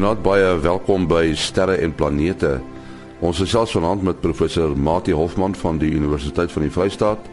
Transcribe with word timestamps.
Goeienaand 0.00 0.22
baie 0.24 0.52
welkom 0.64 1.02
by 1.10 1.34
Sterre 1.36 1.74
en 1.84 1.92
Planete. 1.92 2.54
Ons 3.20 3.42
is 3.44 3.50
selfs 3.52 3.74
vanaand 3.76 4.00
met 4.00 4.22
professor 4.24 4.72
Mati 4.72 5.12
Hofman 5.12 5.52
van 5.60 5.76
die 5.76 5.90
Universiteit 5.92 6.48
van 6.54 6.64
die 6.64 6.70
Vrystaat, 6.72 7.26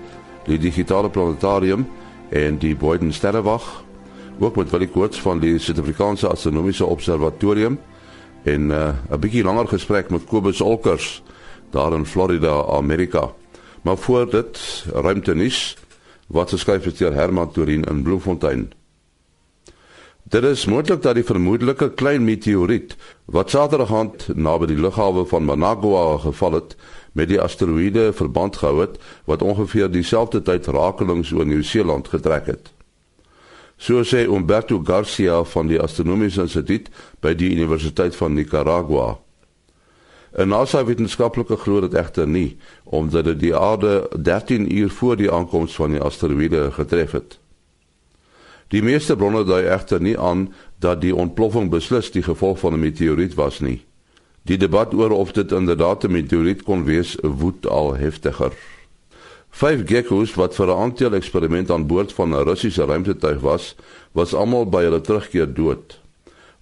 die 0.50 0.58
Digitale 0.60 1.08
Planetarium 1.08 1.86
en 2.36 2.58
die 2.60 2.74
Boyden 2.76 3.14
Sterrewag, 3.16 3.64
ook 4.44 4.60
met 4.60 4.74
Willie 4.76 4.90
Koorts 4.92 5.22
van 5.24 5.40
die 5.40 5.54
Suid-Afrikaanse 5.56 6.28
Astronomiese 6.28 6.86
Observatorium 6.86 7.80
en 8.44 8.68
uh, 8.76 8.92
'n 9.16 9.20
bietjie 9.20 9.48
langer 9.48 9.72
gesprek 9.72 10.12
met 10.12 10.28
Kobus 10.28 10.60
Olkers 10.62 11.24
daar 11.72 11.94
in 11.94 12.06
Florida, 12.06 12.66
Amerika. 12.68 13.32
Maar 13.82 13.98
voor 13.98 14.30
dit 14.30 14.86
ruimte 14.92 15.36
nuus 15.36 15.78
wat 16.28 16.50
geskryf 16.50 16.86
is 16.86 17.00
deur 17.00 17.14
Herman 17.14 17.52
Torin 17.52 17.88
in 17.88 18.04
Bloemfontein. 18.04 18.77
Dit 20.28 20.44
is 20.44 20.66
moontlik 20.66 21.02
dat 21.02 21.16
die 21.16 21.24
vermoedelike 21.24 21.88
klein 21.96 22.24
meteoriet 22.28 22.96
wat 23.32 23.50
Saterdag 23.50 23.94
aand 23.96 24.26
naby 24.36 24.68
die 24.68 24.76
lughawe 24.76 25.24
van 25.26 25.46
Managua 25.48 26.18
geval 26.20 26.58
het, 26.58 26.74
met 27.16 27.30
die 27.32 27.40
asteroïde 27.40 28.10
verband 28.14 28.60
gehou 28.60 28.82
het 28.82 28.98
wat 29.24 29.42
ongeveer 29.42 29.88
dieselfde 29.92 30.42
tyd 30.42 30.68
rakelings 30.68 31.32
oor 31.32 31.48
Nieu-Seeland 31.48 32.12
getrek 32.12 32.52
het. 32.52 32.74
So 33.78 34.04
sê 34.04 34.26
Umberto 34.28 34.82
Garcia 34.84 35.44
van 35.44 35.72
die 35.72 35.80
Astronomiese 35.80 36.44
Instituut 36.44 36.92
by 37.24 37.32
die 37.32 37.54
Universiteit 37.56 38.16
van 38.20 38.36
Nicaragua. 38.36 39.16
'n 40.36 40.50
NASA 40.50 40.84
wetenskaplike 40.84 41.56
glo 41.56 41.80
dit 41.82 41.94
egter 41.94 42.28
nie, 42.28 42.58
omdat 42.84 43.32
dit 43.32 43.40
die 43.40 43.56
aarde 43.56 44.10
13 44.12 44.76
uur 44.78 44.90
voor 44.90 45.16
die 45.16 45.32
aankoms 45.32 45.76
van 45.76 45.92
die 45.92 46.02
asteroïde 46.02 46.72
getref 46.72 47.12
het. 47.12 47.40
Die 48.68 48.82
meeste 48.84 49.16
bronne 49.16 49.46
dui 49.48 49.64
egter 49.64 50.02
nie 50.04 50.18
aan 50.20 50.54
dat 50.84 51.02
die 51.02 51.16
ontploffing 51.16 51.70
beslis 51.72 52.12
die 52.12 52.24
gevolg 52.24 52.60
van 52.60 52.74
'n 52.74 52.80
meteoriet 52.80 53.36
was 53.36 53.60
nie. 53.60 53.86
Die 54.44 54.58
debat 54.58 54.94
oor 54.94 55.12
of 55.12 55.32
dit 55.32 55.52
inderdaad 55.52 56.04
'n 56.04 56.12
meteoriet 56.12 56.64
kon 56.64 56.84
wees, 56.84 57.18
woed 57.22 57.68
al 57.68 57.96
heftiger. 57.96 58.52
Vyf 59.50 59.82
geckos 59.86 60.34
wat 60.36 60.56
vir 60.56 60.68
'n 60.68 60.80
aandeel 60.80 61.14
eksperiment 61.14 61.72
aan 61.72 61.88
boord 61.88 62.14
van 62.14 62.30
'n 62.30 62.44
Russiese 62.44 62.86
ruimtetuig 62.86 63.40
was, 63.40 63.76
was 64.12 64.34
almal 64.34 64.66
by 64.66 64.84
hulle 64.84 65.02
terugkeer 65.02 65.54
dood. 65.54 66.00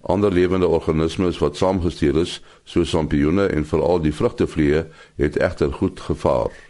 Ander 0.00 0.32
lewende 0.32 0.66
organismes 0.66 1.38
wat 1.38 1.56
saamgestuur 1.56 2.16
is, 2.16 2.42
soos 2.64 2.90
sampioene 2.90 3.46
en 3.46 3.66
veral 3.66 4.00
die 4.00 4.14
vrugtevliee, 4.14 4.84
het 5.16 5.36
egter 5.36 5.72
goed 5.72 6.00
gevaar. 6.00 6.65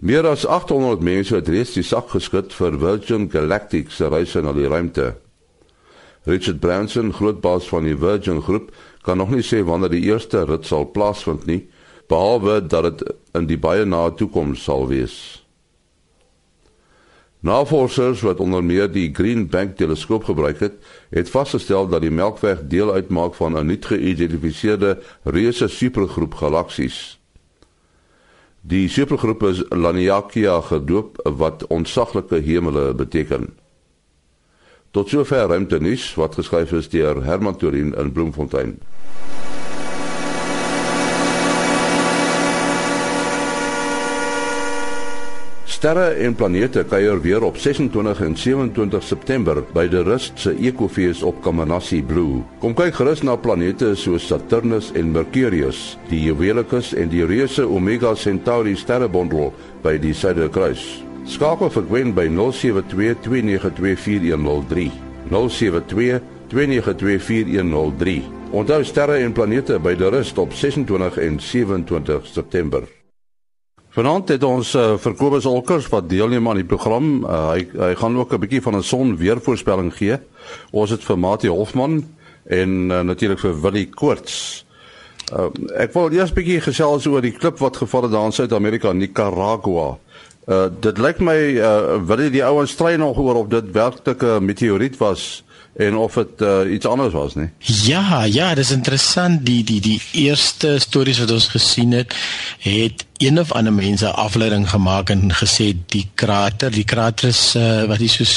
Meer 0.00 0.24
as 0.24 0.46
800 0.46 1.02
mense 1.04 1.34
het 1.34 1.48
reeds 1.52 1.74
die 1.76 1.84
sak 1.84 2.06
geskit 2.14 2.54
vir 2.56 2.78
Virgin 2.80 3.26
Galactic 3.28 3.90
se 3.92 4.08
reis 4.08 4.32
na 4.32 4.54
die 4.56 4.64
ruimte. 4.64 5.10
Richard 6.24 6.60
Branson, 6.60 7.12
grootbaas 7.12 7.68
van 7.68 7.84
die 7.84 7.96
Virgin 8.00 8.40
Groep, 8.40 8.70
kan 9.04 9.20
nog 9.20 9.28
nie 9.34 9.44
sê 9.44 9.60
wanneer 9.60 9.92
die 9.92 10.06
eerste 10.08 10.46
rit 10.48 10.64
sal 10.64 10.88
plaasvind 10.94 11.44
nie, 11.44 11.66
behalwe 12.08 12.62
dat 12.64 12.88
dit 12.88 13.12
in 13.36 13.50
die 13.52 13.60
baie 13.60 13.84
nabye 13.84 14.16
toekoms 14.22 14.64
sal 14.64 14.88
wees. 14.88 15.44
Navorsers 17.44 18.24
wat 18.24 18.40
onder 18.40 18.64
meer 18.64 18.88
die 18.88 19.10
Green 19.12 19.48
Bank 19.52 19.76
teleskoop 19.76 20.24
gebruik 20.32 20.64
het, 20.64 20.80
het 21.12 21.28
vasgestel 21.28 21.92
dat 21.92 22.00
die 22.00 22.12
Melkweg 22.12 22.64
deel 22.72 22.92
uitmaak 22.92 23.36
van 23.36 23.52
'n 23.52 23.66
nuut 23.66 23.84
geïdentifiseerde 23.84 24.96
reuse 25.24 25.68
supergroep 25.68 26.34
galaksies. 26.34 27.19
Die 28.60 28.88
supergroep 28.88 29.42
is 29.42 29.62
Laniakea 29.68 30.60
gedoop 30.60 31.16
wat 31.24 31.66
ontsaglike 31.66 32.42
hemele 32.44 32.94
beteken. 32.94 33.54
Tot 34.90 35.08
sover 35.08 35.46
ruimtenis 35.48 36.14
wat 36.14 36.34
geskryf 36.36 36.72
is 36.76 36.90
deur 36.92 37.22
Herman 37.24 37.56
Torin 37.56 37.94
in 37.94 38.12
Bloemfontein. 38.12 38.76
Sterre 45.80 46.18
en 46.20 46.34
planete 46.36 46.82
kuier 46.84 47.16
weer 47.24 47.40
op 47.40 47.56
26 47.56 48.20
en 48.20 48.36
27 48.36 49.00
September 49.00 49.64
by 49.72 49.88
die 49.88 50.04
Rust 50.04 50.36
se 50.42 50.52
Ekofees 50.52 51.22
op 51.24 51.40
Kamanassi 51.40 52.04
Blue. 52.04 52.44
Kom 52.60 52.76
kyk 52.76 52.92
gerus 52.98 53.22
na 53.24 53.32
planete 53.40 53.96
soos 53.96 54.28
Saturnus 54.28 54.92
en 54.92 55.08
Mercurius, 55.14 55.96
die 56.10 56.20
Juwelicus 56.26 56.92
en 56.92 57.08
die 57.08 57.24
reuse 57.24 57.64
Omega 57.64 58.12
Centauri 58.12 58.76
sterrebondel 58.76 59.56
by 59.80 59.96
die 60.04 60.12
Suiderkruis. 60.12 61.00
Skakel 61.24 61.72
vir 61.72 61.88
Gwen 61.88 62.12
by 62.12 62.28
0722924103. 62.28 64.92
0722924103. 65.32 68.20
Onthou 68.52 68.84
sterre 68.84 69.24
en 69.24 69.32
planete 69.32 69.80
by 69.80 69.96
die 69.96 70.12
Rust 70.12 70.36
op 70.44 70.52
26 70.52 71.16
en 71.24 71.40
27 71.40 72.28
September. 72.36 72.99
Vanaand 73.90 74.28
het 74.30 74.44
ons 74.46 74.68
uh, 74.78 74.94
vir 75.02 75.14
Kobus 75.18 75.46
Olkers 75.50 75.88
wat 75.90 76.06
deelneem 76.08 76.46
aan 76.48 76.60
die 76.60 76.68
program. 76.68 77.24
Uh, 77.24 77.38
hy 77.50 77.64
hy 77.74 77.94
gaan 77.98 78.18
ook 78.18 78.32
'n 78.34 78.40
bietjie 78.40 78.62
van 78.62 78.76
'n 78.78 78.86
son 78.86 79.16
weervoorspelling 79.16 79.90
gee. 79.94 80.18
Ons 80.70 80.90
het 80.90 81.02
vir 81.02 81.18
Mati 81.18 81.48
Hofman 81.48 82.06
en 82.46 82.70
uh, 82.90 83.00
natuurlik 83.00 83.38
vir 83.38 83.60
Willie 83.60 83.88
Koorts. 83.90 84.64
Uh, 85.34 85.50
ek 85.74 85.92
wil 85.92 86.12
eers 86.12 86.30
'n 86.30 86.34
bietjie 86.34 86.60
gesels 86.60 87.06
oor 87.06 87.20
die 87.20 87.34
klip 87.34 87.58
wat 87.58 87.76
geval 87.76 88.02
het 88.02 88.12
daar 88.12 88.26
in 88.26 88.32
Suid-Amerika, 88.32 88.92
Nicaragua. 88.92 89.98
Uh, 90.46 90.66
dit 90.80 90.98
lyk 90.98 91.18
my 91.18 91.58
uh, 91.58 91.98
Willie 92.06 92.30
die 92.30 92.44
ouens 92.44 92.70
stry 92.70 92.94
nog 92.94 93.18
oor 93.18 93.34
of 93.34 93.48
dit 93.48 93.72
werklik 93.72 94.22
'n 94.22 94.44
meteoriet 94.44 94.96
was 94.98 95.42
en 95.74 95.96
of 95.96 96.14
dit 96.14 96.40
uh, 96.42 96.72
iets 96.72 96.86
anders 96.86 97.12
was 97.12 97.34
nie. 97.34 97.50
Ja, 97.58 98.24
ja, 98.24 98.54
dis 98.54 98.70
interessant 98.70 99.46
die 99.46 99.64
die 99.64 99.80
die 99.80 100.00
eerste 100.12 100.78
stories 100.78 101.18
wat 101.18 101.30
ons 101.30 101.48
gesien 101.48 101.92
het, 101.92 102.14
het 102.58 103.09
een 103.20 103.38
of 103.40 103.52
ander 103.52 103.72
mense 103.72 104.08
afleiding 104.10 104.70
gemaak 104.70 105.10
en 105.10 105.28
gesê 105.34 105.76
die 105.92 106.06
krater, 106.14 106.72
die 106.72 106.84
krater 106.88 107.28
is 107.28 107.54
uh, 107.56 107.84
wat 107.84 108.00
is 108.00 108.14
soos 108.16 108.34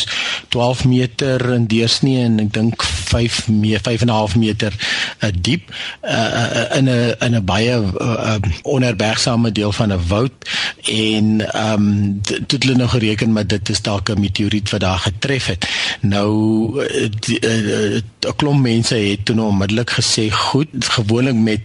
12 0.51 0.83
meter 0.85 1.53
in 1.55 1.67
deursnee 1.71 2.25
en 2.25 2.41
ek 2.43 2.49
dink 2.57 2.83
5 2.83 3.37
me 3.47 3.79
5 3.79 4.03
en 4.03 4.11
'n 4.11 4.17
half 4.17 4.35
meter 4.35 4.75
uh, 4.75 5.29
diep 5.31 5.71
uh, 6.03 6.75
in 6.75 6.89
'n 6.91 7.15
in 7.19 7.35
'n 7.39 7.45
baie 7.45 7.79
uh, 7.79 8.35
onherbergsame 8.63 9.51
deel 9.51 9.71
van 9.71 9.93
'n 9.93 10.07
woud 10.07 10.35
en 10.91 11.53
ehm 11.53 11.73
um, 11.73 12.19
dit 12.21 12.63
hulle 12.63 12.75
nou 12.75 12.89
gereken 12.89 13.31
maar 13.31 13.47
dit 13.47 13.69
is 13.69 13.81
dalk 13.81 14.09
'n 14.09 14.19
meteoriet 14.19 14.69
wat 14.69 14.83
daar 14.83 14.99
getref 14.99 15.45
het. 15.45 15.67
Nou 16.01 16.83
'n 16.83 18.35
klomp 18.35 18.61
mense 18.61 18.95
het 18.95 19.25
toe 19.25 19.35
nou 19.35 19.47
onmiddellik 19.47 19.91
gesê 19.91 20.27
goed, 20.31 20.67
gewoonlik 20.79 21.35
met 21.35 21.61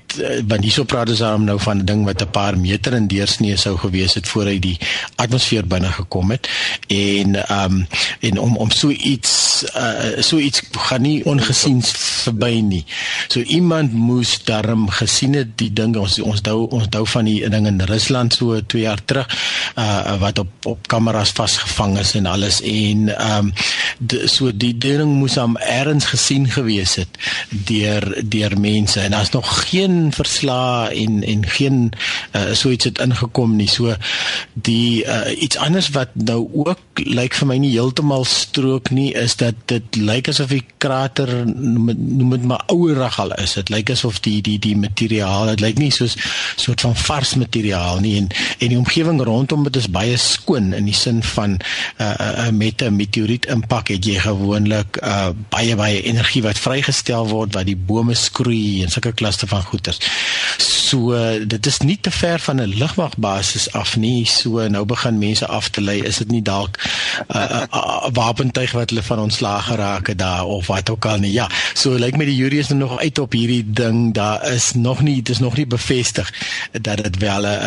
want 0.46 0.62
hierso 0.62 0.84
praat 0.84 1.08
ons 1.08 1.18
dan 1.18 1.44
nou 1.44 1.58
van 1.60 1.82
'n 1.82 1.84
ding 1.84 2.04
wat 2.04 2.22
'n 2.22 2.30
paar 2.30 2.58
meter 2.58 2.92
in 2.92 3.07
deursnee 3.08 3.56
sou 3.56 3.76
gewees 3.78 4.14
het 4.14 4.28
voor 4.28 4.50
hy 4.52 4.58
die 4.62 4.76
atmosfeer 5.16 5.66
binne 5.66 5.92
gekom 5.92 6.30
het. 6.34 6.48
En 6.86 7.36
ehm 7.44 7.80
um, 7.80 7.86
en 8.20 8.38
om 8.38 8.56
om 8.56 8.70
so 8.70 8.90
iets 8.90 9.64
uh, 9.76 10.22
so 10.22 10.38
iets 10.38 10.62
gaan 10.70 11.02
nie 11.02 11.24
ongesien 11.24 11.82
verby 11.82 12.60
nie. 12.64 12.84
So 13.28 13.40
iemand 13.40 13.92
moes 13.92 14.38
darm 14.44 14.88
gesien 14.88 15.34
het 15.34 15.56
die 15.58 15.72
ding. 15.72 15.96
Ons 15.96 16.18
ons 16.20 16.42
dou 16.42 16.66
ons 16.74 16.88
dou 16.88 17.04
van 17.06 17.28
die 17.28 17.48
ding 17.48 17.66
in 17.66 17.80
Rusland 17.80 18.34
so 18.34 18.60
2 18.60 18.82
jaar 18.82 19.04
terug 19.04 19.28
uh, 19.78 20.18
wat 20.22 20.38
op 20.38 20.48
op 20.68 20.88
kameras 20.88 21.32
vasgevang 21.36 21.98
is 21.98 22.14
en 22.18 22.26
alles. 22.26 22.60
En 22.62 23.08
ehm 23.16 23.52
um, 24.08 24.26
so 24.28 24.50
die 24.54 24.74
ding 24.78 25.18
moes 25.18 25.38
am 25.38 25.56
erns 25.56 26.04
gesien 26.12 26.48
gewees 26.50 26.94
het 26.94 27.18
deur 27.48 28.22
deur 28.24 28.60
mense. 28.60 29.00
En 29.00 29.10
daar's 29.10 29.30
nog 29.30 29.68
geen 29.70 30.12
verslae 30.12 30.88
en 30.94 31.22
en 31.24 31.46
geen 31.46 31.92
uh, 32.32 32.52
so 32.52 32.70
iets 32.70 32.84
het 32.84 32.97
ingekom 33.02 33.56
nie. 33.56 33.68
So 33.70 33.94
die 34.54 35.04
uh, 35.04 35.42
iets 35.42 35.56
anders 35.56 35.90
wat 35.94 36.14
nou 36.14 36.48
ook 36.52 37.02
lyk 37.06 37.36
vir 37.38 37.48
my 37.50 37.58
nie 37.62 37.72
heeltemal 37.74 38.24
strook 38.28 38.90
nie 38.94 39.10
is 39.18 39.36
dat 39.40 39.58
dit 39.70 39.98
lyk 40.00 40.30
asof 40.32 40.50
die 40.52 40.64
krater 40.82 41.30
noem 41.46 42.34
dit 42.34 42.46
maar 42.48 42.64
ouerig 42.72 43.18
al 43.22 43.34
is. 43.38 43.56
Dit 43.58 43.72
lyk 43.72 43.92
asof 43.94 44.20
die 44.24 44.40
die 44.42 44.58
die 44.62 44.76
materiaal, 44.76 45.52
dit 45.54 45.64
lyk 45.64 45.78
nie 45.82 45.92
soos 45.94 46.16
soort 46.56 46.82
van 46.84 46.96
vars 46.96 47.34
materiaal 47.40 48.02
nie 48.04 48.16
en 48.22 48.30
en 48.58 48.72
die 48.72 48.78
omgewing 48.78 49.22
rondom 49.24 49.64
dit 49.68 49.76
is 49.80 49.90
baie 49.90 50.16
skoon 50.20 50.72
in 50.76 50.88
die 50.88 50.96
sin 50.96 51.22
van 51.34 51.58
uh, 52.00 52.14
uh, 52.14 52.50
met 52.50 52.82
'n 52.82 52.96
meteoriet 52.96 53.46
impak 53.46 53.88
het 53.94 54.04
jy 54.04 54.18
gewoonlik 54.22 54.98
uh, 55.02 55.30
baie 55.50 55.76
baie 55.76 56.02
energie 56.02 56.42
wat 56.42 56.58
vrygestel 56.58 57.28
word 57.28 57.54
wat 57.54 57.66
die 57.66 57.76
bome 57.76 58.14
skroei 58.14 58.82
en 58.82 58.90
sulke 58.90 59.12
klaste 59.12 59.46
van 59.46 59.62
goeters. 59.62 60.00
So 60.58 60.77
uh, 60.92 61.46
dit 61.46 61.66
is 61.66 61.78
nie 61.78 61.98
te 62.00 62.10
ver 62.10 62.38
van 62.38 62.60
'n 62.60 62.74
lugmagbasis 62.78 63.72
af 63.72 63.96
nie. 63.96 64.26
So 64.26 64.68
nou 64.68 64.84
begin 64.84 65.18
mense 65.18 65.46
af 65.46 65.68
te 65.68 65.80
lei, 65.80 66.02
is 66.02 66.16
dit 66.16 66.30
nie 66.30 66.42
dalk 66.42 66.78
'n 66.78 67.36
uh, 67.36 67.50
uh, 67.50 67.62
uh, 67.74 68.08
wapentuig 68.12 68.72
wat 68.72 68.90
hulle 68.90 69.02
van 69.02 69.18
ontslaag 69.18 69.64
geraak 69.64 70.06
het 70.06 70.18
daar 70.18 70.44
of 70.44 70.66
wat 70.66 70.90
ook 70.90 71.04
al 71.04 71.18
nie. 71.18 71.32
Ja, 71.32 71.48
so 71.74 71.90
lyk 71.90 72.00
like 72.00 72.16
my 72.16 72.24
die 72.24 72.36
jury 72.36 72.58
is 72.58 72.68
nog 72.68 72.98
uit 72.98 73.18
op 73.18 73.32
hierdie 73.32 73.64
ding. 73.66 74.14
Daar 74.14 74.52
is 74.52 74.72
nog 74.74 75.02
nie 75.02 75.22
dit 75.22 75.28
is 75.28 75.38
nog 75.38 75.56
nie 75.56 75.66
bevestig 75.66 76.32
dat 76.72 76.96
dit 76.96 77.18
wel 77.18 77.42
'n 77.42 77.58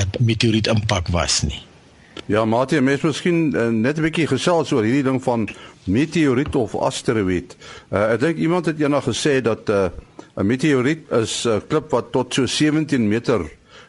'n 0.00 0.10
meteoriet 0.18 0.66
impak 0.66 1.08
was 1.08 1.42
nie. 1.42 1.62
Ja, 2.26 2.44
Mati, 2.44 2.80
mens 2.80 3.00
miskien 3.00 3.54
uh, 3.56 3.68
net 3.68 3.98
'n 3.98 4.02
bietjie 4.02 4.26
gesels 4.26 4.72
oor 4.72 4.82
hierdie 4.82 5.02
ding 5.02 5.22
van 5.22 5.48
meteoriet 5.84 6.54
of 6.54 6.74
asteroïde. 6.74 7.54
Uh, 7.90 8.12
ek 8.12 8.20
dink 8.20 8.36
iemand 8.36 8.66
het 8.66 8.80
eendag 8.80 9.04
gesê 9.04 9.40
dat 9.40 9.68
'n 10.38 10.40
uh, 10.40 10.46
meteoriet 10.46 11.10
is 11.10 11.44
'n 11.44 11.48
uh, 11.48 11.60
klip 11.68 11.90
wat 11.90 12.12
tot 12.12 12.34
so 12.34 12.46
17 12.46 13.08
meter 13.08 13.40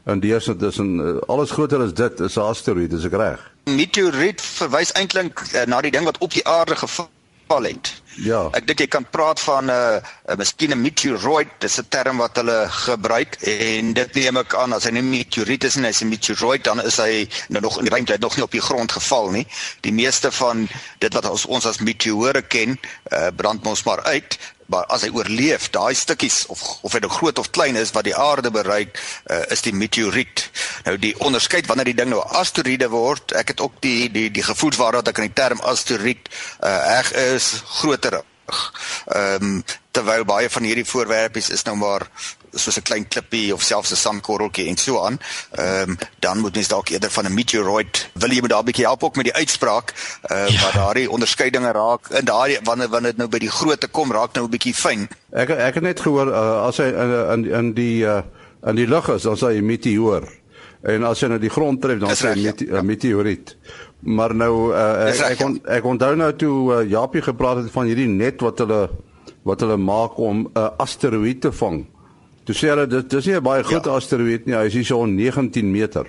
in 0.05 0.19
deursnit 0.19 0.61
is 0.61 0.77
en 0.77 0.97
uh, 0.97 1.21
alles 1.27 1.51
groter 1.51 1.81
as 1.81 1.93
dit 1.93 2.19
is 2.19 2.35
'n 2.35 2.41
asteroïde, 2.41 2.97
is 2.97 3.05
ek 3.05 3.13
reg? 3.13 3.39
Meteoriet 3.63 4.41
verwys 4.41 4.91
eintlik 4.91 5.39
uh, 5.53 5.65
na 5.69 5.81
die 5.81 5.91
ding 5.91 6.05
wat 6.09 6.17
op 6.17 6.33
die 6.33 6.47
aarde 6.47 6.75
geval 6.75 7.63
het. 7.69 7.93
Ja. 8.17 8.49
Ek 8.57 8.65
dink 8.65 8.81
jy 8.81 8.87
kan 8.87 9.05
praat 9.09 9.39
van 9.39 9.69
'n 9.69 9.69
uh, 9.69 10.33
'n 10.33 10.37
miskien 10.41 10.73
'n 10.73 10.81
meteoroid, 10.81 11.53
dis 11.59 11.77
'n 11.77 11.85
term 11.89 12.17
wat 12.17 12.35
hulle 12.41 12.65
gebruik 12.69 13.37
en 13.45 13.93
dit 13.93 14.13
neem 14.13 14.37
ek 14.37 14.55
aan 14.55 14.73
as 14.73 14.89
hy 14.89 14.91
'n 14.91 15.09
meteoriet 15.09 15.63
is 15.63 15.77
en 15.77 15.85
hy's 15.85 16.01
'n 16.01 16.09
meteoroid 16.09 16.63
dan 16.63 16.81
is 16.81 16.97
hy 16.97 17.29
nou 17.49 17.61
nog 17.61 17.77
in 17.77 17.85
die 17.85 17.93
ruimte, 17.93 18.17
nog 18.19 18.35
nie 18.35 18.43
op 18.43 18.51
die 18.51 18.67
grond 18.69 18.91
geval 18.91 19.29
nie. 19.29 19.47
Die 19.81 19.93
meeste 19.93 20.31
van 20.31 20.67
dit 20.97 21.13
wat 21.13 21.29
ons 21.29 21.45
ons 21.45 21.65
as 21.65 21.77
meteore 21.77 22.41
ken, 22.41 22.79
uh, 23.13 23.29
brand 23.35 23.67
ons 23.67 23.83
maar 23.83 24.01
uit 24.03 24.37
as 24.69 25.03
hy 25.05 25.09
oorleef, 25.13 25.69
daai 25.73 25.93
stukkies 25.97 26.45
of 26.53 26.61
of 26.81 26.91
dit 26.91 27.01
nou 27.01 27.11
groot 27.11 27.39
of 27.39 27.49
klein 27.51 27.75
is 27.75 27.91
wat 27.91 28.05
die 28.05 28.15
aarde 28.15 28.51
bereik, 28.51 28.99
uh, 29.31 29.43
is 29.49 29.61
die 29.65 29.73
meteoriet. 29.73 30.49
Nou 30.85 30.97
die 30.97 31.15
onderskeid 31.19 31.67
wanneer 31.67 31.91
die 31.91 31.97
ding 31.97 32.09
nou 32.09 32.21
'n 32.21 32.35
asteroïde 32.41 32.89
word, 32.89 33.31
ek 33.31 33.47
het 33.55 33.61
ook 33.61 33.81
die 33.81 34.11
die 34.11 34.29
die 34.31 34.43
gevoelswaar 34.43 34.91
dat 34.91 35.07
ek 35.07 35.19
aan 35.19 35.31
die 35.31 35.41
term 35.41 35.59
asteroïde 35.59 36.29
uh, 36.63 36.77
reg 36.85 37.13
is 37.13 37.61
groter. 37.81 38.21
Ehm 39.05 39.43
um, 39.43 39.63
terwyl 39.91 40.25
baie 40.25 40.49
van 40.49 40.63
hierdie 40.63 40.85
voorwerpe 40.85 41.39
is 41.39 41.63
nou 41.65 41.75
maar 41.75 42.05
soos 42.53 42.77
'n 42.77 42.81
klein 42.81 43.07
klippie 43.07 43.53
of 43.53 43.61
selfs 43.63 43.91
'n 43.91 43.95
sandkorreltjie 43.95 44.67
en 44.67 44.77
so 44.77 45.05
aan. 45.05 45.19
Ehm 45.51 45.89
um, 45.89 45.97
dan 46.19 46.39
moet 46.39 46.55
mens 46.55 46.67
dalk 46.67 46.89
eerder 46.89 47.11
van 47.11 47.25
'n 47.25 47.33
meteoroid 47.33 48.09
wil 48.13 48.29
jy 48.29 48.41
met 48.41 48.49
daai 48.49 48.63
bietjie 48.63 48.85
help 48.85 49.03
ook 49.03 49.15
met 49.15 49.25
die 49.25 49.33
uitspraak 49.33 49.93
uh, 50.31 50.47
ja. 50.47 50.61
wat 50.61 50.73
daardie 50.73 51.09
onderskeidinge 51.09 51.71
raak 51.71 52.09
en 52.09 52.25
daai 52.25 52.59
wanneer 52.63 52.89
wanneer 52.89 53.11
dit 53.11 53.17
nou 53.17 53.29
by 53.29 53.39
die 53.39 53.51
grootte 53.51 53.87
kom 53.87 54.11
raak 54.11 54.33
nou 54.33 54.45
'n 54.45 54.49
bietjie 54.49 54.73
fyn. 54.73 55.07
Ek 55.31 55.49
ek 55.49 55.73
het 55.73 55.83
net 55.83 55.99
gehoor 55.99 56.27
uh, 56.27 56.65
as 56.67 56.77
hy 56.77 56.89
in 56.89 57.11
in 57.33 57.51
in 57.53 57.73
die 57.73 58.05
uh, 58.05 58.21
in 58.67 58.75
die 58.75 58.87
lug 58.87 59.09
is 59.09 59.23
dan 59.23 59.37
sê 59.37 59.55
hy 59.55 59.61
meteoor. 59.61 60.27
En 60.81 61.03
as 61.03 61.21
hy 61.21 61.27
nou 61.27 61.39
die 61.39 61.51
grond 61.51 61.81
tref 61.81 61.99
dan 61.99 62.15
sê 62.15 62.33
hy 62.33 62.43
mete, 62.47 62.65
ja. 62.65 62.81
meteoriet. 62.81 63.55
Maar 63.99 64.35
nou 64.35 64.71
uh, 64.71 65.09
ek 65.11 65.19
ek, 65.33 65.43
on, 65.43 65.59
ek 65.67 65.85
onthou 65.85 66.15
nou 66.15 66.31
toe 66.39 66.55
uh, 66.73 66.89
Japie 66.89 67.21
gepraat 67.21 67.63
het 67.63 67.71
van 67.73 67.89
hierdie 67.89 68.07
net 68.07 68.41
wat 68.45 68.63
hulle 68.63 68.87
wat 69.47 69.63
hulle 69.63 69.77
maak 69.77 70.17
om 70.19 70.45
'n 70.45 70.51
uh, 70.55 70.69
asteroïde 70.79 71.49
te 71.49 71.51
vang. 71.51 71.85
Toe 72.49 72.57
sê 72.57 72.71
hulle 72.71 72.87
dit 72.89 73.11
dis 73.13 73.27
nie 73.29 73.35
'n 73.37 73.43
baie 73.45 73.61
groot 73.61 73.85
ja. 73.85 73.93
asteroïde 73.93 74.47
nie, 74.49 74.55
hy 74.57 74.65
is 74.65 74.73
hier 74.73 74.85
so 74.89 75.05
19 75.05 75.69
meter. 75.69 76.07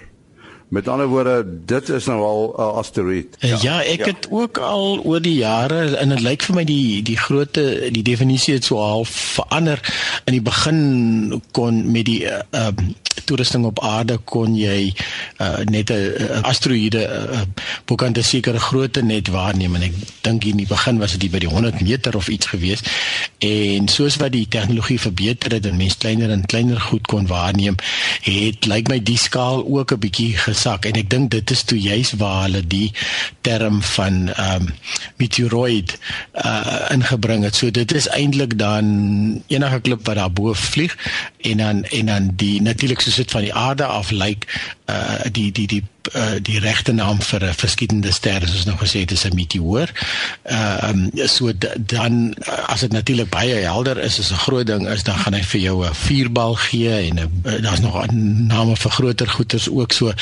Met 0.70 0.88
ander 0.88 1.06
woorde, 1.06 1.46
dit 1.66 1.88
is 1.88 2.04
nou 2.06 2.20
al 2.22 2.54
'n 2.56 2.60
uh, 2.60 2.76
asteroïde. 2.78 3.28
Ja, 3.38 3.58
ja, 3.60 3.82
ek 3.82 3.98
ja. 3.98 4.04
het 4.04 4.26
ook 4.30 4.58
al 4.58 5.02
oor 5.02 5.22
die 5.22 5.34
jare 5.34 5.96
en 5.96 6.08
dit 6.08 6.20
lyk 6.20 6.42
vir 6.42 6.54
my 6.54 6.64
die 6.64 7.02
die 7.02 7.16
grootte 7.18 7.88
die 7.90 8.02
definisie 8.02 8.54
het 8.54 8.64
so 8.64 8.78
al 8.78 9.04
verander. 9.04 9.80
In 10.24 10.32
die 10.32 10.42
begin 10.42 11.42
kon 11.50 11.90
met 11.90 12.04
die 12.04 12.22
uh, 12.24 12.38
um, 12.50 12.94
toerusting 13.24 13.64
op 13.64 13.80
aarde 13.84 14.18
kon 14.24 14.54
jy 14.56 14.92
uh, 15.38 15.58
net 15.70 15.90
'n 15.90 16.42
asteroïde 16.42 17.02
uh, 17.06 17.42
bokant 17.84 18.18
'n 18.18 18.22
sekere 18.22 18.58
grootte 18.58 19.02
net 19.02 19.28
waarneem 19.28 19.74
en 19.74 19.82
ek 19.82 19.94
dink 20.20 20.44
in 20.44 20.56
die 20.56 20.66
begin 20.66 20.98
was 20.98 21.16
dit 21.16 21.30
by 21.30 21.38
die 21.38 21.48
100 21.48 21.80
meter 21.80 22.16
of 22.16 22.28
iets 22.28 22.46
gewees 22.46 22.82
en 23.38 23.88
soos 23.88 24.16
wat 24.16 24.32
die 24.32 24.46
tegnologie 24.48 25.00
verbeter 25.00 25.52
het 25.52 25.66
en 25.66 25.76
mense 25.76 25.98
kleiner 25.98 26.30
en 26.30 26.46
kleiner 26.46 26.80
goed 26.80 27.06
kon 27.06 27.26
waarneem 27.26 27.76
het 28.22 28.66
lyk 28.66 28.88
my 28.88 29.02
die 29.02 29.18
skaal 29.18 29.64
ook 29.66 29.92
'n 29.92 29.98
bietjie 29.98 30.36
gesak 30.60 30.84
en 30.84 30.98
ek 31.00 31.08
dink 31.08 31.30
dit 31.32 31.50
is 31.54 31.62
toe 31.64 31.78
juis 31.80 32.12
waar 32.20 32.44
hulle 32.44 32.60
die 32.68 32.90
term 33.46 33.80
van 33.94 34.28
um, 34.36 34.68
meteoroid 35.16 35.96
uh, 36.44 36.92
ingebring 36.92 37.46
het. 37.48 37.56
So 37.56 37.72
dit 37.72 37.92
is 37.96 38.08
eintlik 38.12 38.58
dan 38.60 39.40
enige 39.48 39.80
klip 39.80 40.04
wat 40.08 40.20
daarbo 40.20 40.52
vlieg 40.52 40.96
en 41.48 41.64
dan 41.64 41.84
en 41.84 42.12
dan 42.12 42.28
die 42.36 42.60
natuurlik 42.62 43.00
soos 43.00 43.16
dit 43.22 43.30
van 43.30 43.48
die 43.48 43.54
aarde 43.54 43.88
af 43.88 44.12
lyk 44.12 44.44
uh 44.90 45.24
die 45.32 45.48
die 45.52 45.66
die 45.66 45.84
uh, 46.16 46.38
die 46.42 46.58
regte 46.58 46.92
naam 46.92 47.20
vir 47.22 47.44
'n 47.44 47.54
verskillende 47.54 48.12
ster 48.12 48.46
soos 48.48 48.64
nou 48.64 48.76
gesê 48.76 49.00
het 49.00 49.10
is 49.10 49.24
'n 49.24 49.34
meteoor. 49.34 49.88
Ehm 50.42 51.10
um, 51.14 51.28
so 51.28 51.52
dan 51.78 52.34
as 52.66 52.80
dit 52.80 52.92
natuurlik 52.92 53.28
baie 53.28 53.54
helder 53.54 53.98
is 53.98 54.18
is 54.18 54.30
'n 54.30 54.42
groot 54.46 54.66
ding 54.66 54.88
is 54.88 55.02
dan 55.02 55.18
gaan 55.18 55.34
hy 55.34 55.42
vir 55.42 55.60
jou 55.60 55.86
'n 55.86 55.94
vuurbal 55.94 56.54
gee 56.54 57.10
en 57.10 57.18
uh, 57.18 57.62
daar's 57.62 57.80
nog 57.80 58.06
name 58.12 58.76
vir 58.76 58.90
groter 58.90 59.28
goeters 59.28 59.70
ook 59.70 59.92
so. 59.92 60.12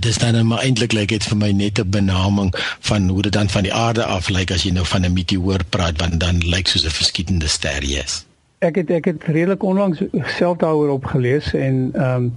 Dis 0.00 0.18
dan 0.18 0.46
maar 0.46 0.62
eintlik 0.62 0.92
lyk 0.92 1.08
dit 1.08 1.24
vir 1.24 1.36
my 1.36 1.50
net 1.50 1.78
'n 1.78 1.90
benaming 1.90 2.54
van 2.80 3.08
hoe 3.08 3.22
dit 3.22 3.32
dan 3.32 3.48
van 3.48 3.62
die 3.62 3.74
aarde 3.74 4.04
af 4.04 4.28
lyk 4.28 4.50
as 4.50 4.62
jy 4.62 4.70
nou 4.70 4.86
van 4.86 5.04
'n 5.04 5.12
meteoor 5.12 5.64
praat 5.68 5.98
want 5.98 6.20
dan 6.20 6.38
lyk 6.38 6.68
soos 6.68 6.84
'n 6.84 6.90
verskillende 6.90 7.48
ster 7.48 7.82
is 7.82 8.24
ek 8.64 8.80
het 8.80 8.90
ek 8.90 9.04
het 9.04 9.24
redelik 9.28 9.62
onlangs 9.62 10.02
self 10.38 10.56
daaroor 10.56 10.88
opgelees 10.98 11.54
en 11.54 11.90
ehm 11.92 12.14
um, 12.14 12.34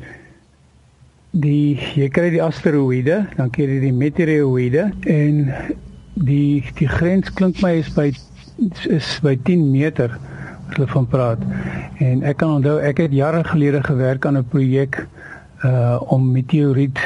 die 1.42 1.78
jy 1.98 2.08
kry 2.14 2.30
die 2.34 2.44
asteroïde, 2.44 3.22
dan 3.38 3.52
kry 3.54 3.68
jy 3.70 3.82
die 3.88 3.94
meteoroïde 3.94 4.88
en 5.12 5.44
die 6.28 6.64
die 6.80 6.90
grens 6.90 7.30
klink 7.38 7.62
my 7.62 7.78
is 7.82 7.90
by 7.94 8.10
is 8.90 9.10
by 9.22 9.36
10 9.46 9.68
meter 9.72 10.16
wat 10.68 10.76
hulle 10.76 10.88
van 10.92 11.08
praat. 11.08 11.44
En 12.04 12.24
ek 12.28 12.40
kan 12.42 12.58
onthou 12.58 12.78
ek 12.84 13.04
het 13.06 13.14
jare 13.14 13.44
gelede 13.46 13.84
gewerk 13.86 14.26
aan 14.26 14.38
'n 14.38 14.50
projek 14.50 15.06
uh 15.66 16.02
om 16.14 16.32
meteoriet 16.32 17.00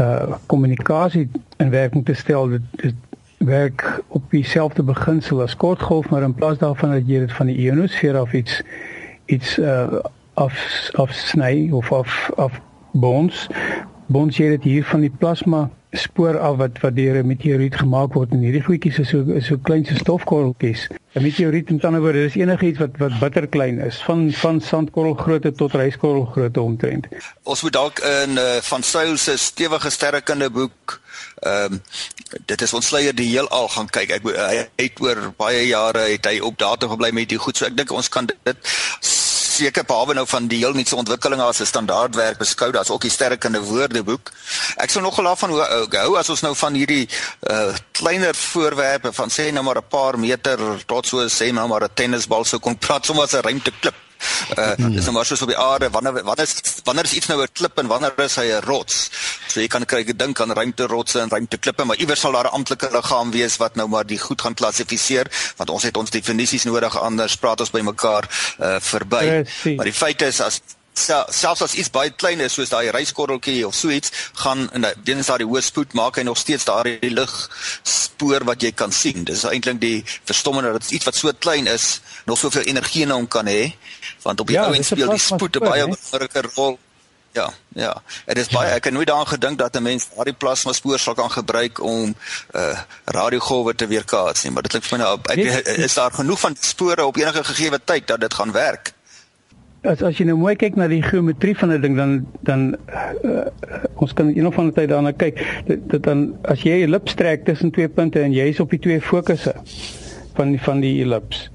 uh 0.00 0.36
kommunikasie 0.46 1.28
in 1.58 1.70
werking 1.70 2.04
te 2.04 2.14
stel. 2.14 2.48
Dit, 2.48 2.62
dit 2.76 2.94
werk 3.38 4.02
op 4.08 4.22
dieselfde 4.30 4.82
beginsel 4.82 5.42
as 5.42 5.56
kortgolf, 5.56 6.10
maar 6.10 6.22
in 6.22 6.34
plaas 6.34 6.58
daarvan 6.58 6.90
dat 6.90 7.06
jy 7.06 7.18
dit 7.18 7.32
van 7.32 7.46
die 7.46 7.56
ionosfeer 7.56 8.16
af 8.16 8.32
iets 8.32 8.62
iets 9.26 9.58
uh 9.58 10.02
af 10.34 10.54
af 10.94 11.12
sny 11.12 11.70
of 11.70 11.92
af 11.92 12.30
af 12.36 12.60
bons 12.92 13.46
bons 14.08 14.36
jy 14.36 14.48
dit 14.56 14.62
hier 14.62 14.84
van 14.84 15.00
die 15.04 15.12
plasma 15.12 15.68
spoor 15.96 16.38
af 16.38 16.56
wat 16.56 16.80
wat 16.80 16.96
deur 16.96 17.16
'n 17.16 17.26
meteoriet 17.26 17.76
gemaak 17.76 18.12
word 18.12 18.32
en 18.32 18.40
hierdie 18.44 18.62
goedjies 18.62 18.98
is 18.98 19.08
so 19.08 19.24
is 19.32 19.46
so 19.46 19.56
klein 19.56 19.84
so 19.84 19.94
stofkorreltjies. 19.94 20.88
'n 21.14 21.22
Meteoriet 21.22 21.70
met 21.70 21.84
ander 21.84 22.00
woorde, 22.00 22.22
dis 22.22 22.34
enigiets 22.34 22.78
wat 22.78 22.96
wat 22.96 23.18
bitterklein 23.18 23.80
is, 23.80 24.02
van 24.02 24.32
van 24.32 24.60
sandkorrelgrootte 24.60 25.52
tot 25.52 25.72
ryskorrelgrootte 25.72 26.60
omtrent. 26.60 27.08
Ons 27.42 27.62
moet 27.62 27.72
dalk 27.72 27.98
in 27.98 28.30
uh, 28.30 28.56
van 28.60 28.82
Sail 28.82 29.16
se 29.16 29.36
stewige 29.36 29.90
sterrekunde 29.90 30.50
boek 30.50 31.00
ehm 31.40 31.72
um, 31.72 31.82
dit 32.46 32.62
is 32.62 32.72
ontsluier 32.72 33.14
die 33.14 33.28
heelal 33.28 33.68
gaan 33.68 33.88
kyk. 33.88 34.10
Ek 34.10 34.22
hy 34.22 34.68
het 34.76 35.00
oor 35.00 35.32
baie 35.36 35.66
jare 35.66 35.98
het 35.98 36.26
hy 36.26 36.38
op 36.38 36.58
datum 36.58 36.90
gebly 36.90 37.10
met 37.10 37.28
die 37.28 37.38
goed. 37.38 37.56
So 37.56 37.66
ek 37.66 37.76
dink 37.76 37.90
ons 37.92 38.08
kan 38.08 38.26
dit 38.26 38.56
seker 39.58 39.84
behalwe 39.84 40.14
nou 40.18 40.26
van 40.30 40.48
die 40.50 40.60
heel 40.62 40.76
nuutste 40.76 40.96
ontwikkelinge 40.96 41.42
as 41.42 41.60
'n 41.60 41.66
standaardwerk 41.66 42.38
beskou. 42.38 42.70
Daar's 42.72 42.90
ook 42.90 43.02
die 43.06 43.10
sterkende 43.10 43.60
woordeboek. 43.60 44.32
Ek 44.76 44.90
sou 44.90 45.02
nogal 45.02 45.26
af 45.26 45.38
van 45.38 45.50
hou 45.50 46.16
as 46.16 46.28
ons 46.28 46.40
nou 46.40 46.54
van 46.54 46.74
hierdie 46.74 47.08
uh 47.50 47.74
kleiner 47.92 48.34
voorwerpe 48.34 49.12
van 49.12 49.28
sê 49.28 49.52
nou 49.52 49.64
maar 49.64 49.78
'n 49.78 49.88
paar 49.88 50.18
meter 50.18 50.58
tot 50.86 51.06
so 51.06 51.26
sê 51.28 51.52
nou 51.52 51.68
maar 51.68 51.82
'n 51.82 51.94
tennisbal 51.94 52.44
sou 52.44 52.60
kon 52.60 52.78
praat 52.78 53.06
sommer 53.06 53.24
as 53.24 53.34
'n 53.34 53.42
ruimteklip. 53.42 54.07
Uh 54.56 54.74
dis 54.94 55.04
nou 55.04 55.12
maar 55.12 55.26
soos 55.26 55.42
op 55.42 55.50
die 55.52 55.58
aarde 55.58 55.90
wanneer 55.90 56.22
wanneer 56.22 56.46
is 56.46 56.80
wanneer 56.84 57.04
is 57.04 57.12
iets 57.12 57.26
nou 57.26 57.42
'n 57.42 57.52
klip 57.52 57.78
en 57.78 57.86
wanneer 57.86 58.12
is 58.24 58.36
hy 58.36 58.46
'n 58.52 58.62
rots. 58.64 59.10
So 59.48 59.60
jy 59.60 59.66
kan 59.66 59.84
kry 59.84 60.04
gedink 60.04 60.40
aan 60.40 60.52
ruimterotse 60.52 61.20
en 61.20 61.28
ruimteklippe, 61.28 61.84
maar 61.84 61.96
iewers 61.96 62.20
sal 62.20 62.32
daar 62.32 62.44
'n 62.44 62.56
amptelike 62.58 62.90
liggaam 62.92 63.30
wees 63.30 63.56
wat 63.56 63.74
nou 63.74 63.88
maar 63.88 64.06
die 64.06 64.18
goed 64.18 64.40
gaan 64.40 64.54
klassifiseer, 64.54 65.26
want 65.56 65.70
ons 65.70 65.82
het 65.82 65.96
ons 65.96 66.10
definisies 66.10 66.64
nodig 66.64 66.98
anders 67.00 67.36
praat 67.36 67.60
ons 67.60 67.70
by 67.70 67.80
mekaar 67.80 68.24
uh 68.60 68.76
verby. 68.80 69.42
Precies. 69.42 69.76
Maar 69.76 69.84
die 69.84 69.94
feit 69.94 70.22
is 70.22 70.40
as 70.40 70.60
selfs 70.98 71.62
as 71.62 71.74
iets 71.74 71.90
baie 71.94 72.10
klein 72.10 72.40
is 72.40 72.56
soos 72.58 72.72
daai 72.72 72.90
reiskorreltjie 72.94 73.66
of 73.66 73.74
so 73.74 73.90
iets 73.94 74.10
gaan 74.42 74.68
en 74.72 74.86
dan 75.04 75.22
is 75.22 75.30
daar 75.30 75.42
die 75.42 75.48
hoë 75.48 75.62
spoed 75.62 75.94
maak 75.98 76.18
hy 76.18 76.24
nog 76.26 76.38
steeds 76.40 76.66
daardie 76.68 77.12
lig 77.12 77.34
spoor 77.82 78.44
wat 78.48 78.62
jy 78.62 78.72
kan 78.72 78.92
sien. 78.92 79.24
Dis 79.24 79.44
eintlik 79.48 79.80
die 79.80 80.04
verstommende 80.28 80.72
dat 80.72 80.90
iets 80.90 81.06
wat 81.06 81.18
so 81.18 81.32
klein 81.38 81.66
is 81.70 82.00
nog 82.26 82.38
soveel 82.38 82.66
energie 82.72 83.04
in 83.06 83.14
hom 83.14 83.28
kan 83.28 83.46
hê 83.46 83.72
want 84.22 84.40
op 84.40 84.46
die 84.46 84.56
ja, 84.56 84.66
ou 84.66 84.74
end 84.74 84.84
speel 84.84 85.10
die 85.10 85.18
spoed 85.18 85.56
'n 85.56 85.64
baie 85.64 85.86
belangrike 85.86 86.42
rol. 86.54 86.78
Ja, 87.32 87.50
ja. 87.68 88.02
Dit 88.26 88.38
is 88.38 88.48
baie 88.48 88.68
ja. 88.68 88.74
ek 88.74 88.84
het 88.84 88.92
nooit 88.92 89.06
daaraan 89.06 89.26
gedink 89.26 89.58
dat 89.58 89.76
'n 89.76 89.82
mens 89.82 90.08
daardie 90.14 90.34
plasma 90.34 90.72
spoor 90.72 90.98
sal 90.98 91.14
kan 91.14 91.30
gebruik 91.30 91.80
om 91.80 92.14
uh 92.54 92.78
radiogolwe 93.04 93.74
te 93.74 93.86
weerkaats 93.86 94.42
nie, 94.42 94.52
maar 94.52 94.62
dit 94.62 94.70
klink 94.70 94.84
vir 94.84 94.98
my 94.98 95.04
nou 95.04 95.18
ek 95.24 95.38
is 95.86 95.94
daar 95.94 96.12
genoeg 96.12 96.40
van 96.40 96.56
spore 96.60 97.04
op 97.04 97.16
enige 97.16 97.44
gegee 97.44 97.78
tyd 97.84 98.06
dat 98.06 98.20
dit 98.20 98.34
gaan 98.34 98.52
werk. 98.52 98.92
As 99.86 100.02
as 100.02 100.18
jy 100.18 100.24
nou 100.26 100.34
mooi 100.38 100.56
kyk 100.58 100.74
na 100.74 100.88
die 100.90 101.02
geometrie 101.02 101.54
van 101.58 101.70
'n 101.72 101.80
ding 101.80 101.96
dan 101.96 102.26
dan 102.40 102.76
uh, 103.24 103.46
ons 103.94 104.12
kan 104.12 104.28
eendag 104.28 104.54
van 104.54 104.64
die 104.64 104.74
tyd 104.74 104.88
daarna 104.88 105.12
kyk. 105.12 105.38
Dit, 105.66 105.90
dit 105.90 106.02
dan 106.02 106.36
as 106.42 106.62
jy 106.62 106.80
'n 106.80 106.82
ellip 106.88 107.06
trek 107.06 107.44
tussen 107.44 107.70
twee 107.70 107.88
punte 107.88 108.20
en 108.20 108.32
jy 108.32 108.48
is 108.48 108.60
op 108.60 108.70
die 108.70 108.78
twee 108.78 109.00
fokusse 109.00 109.54
van 110.34 110.50
die 110.50 110.62
van 110.62 110.80
die 110.80 111.02
ellips. 111.02 111.50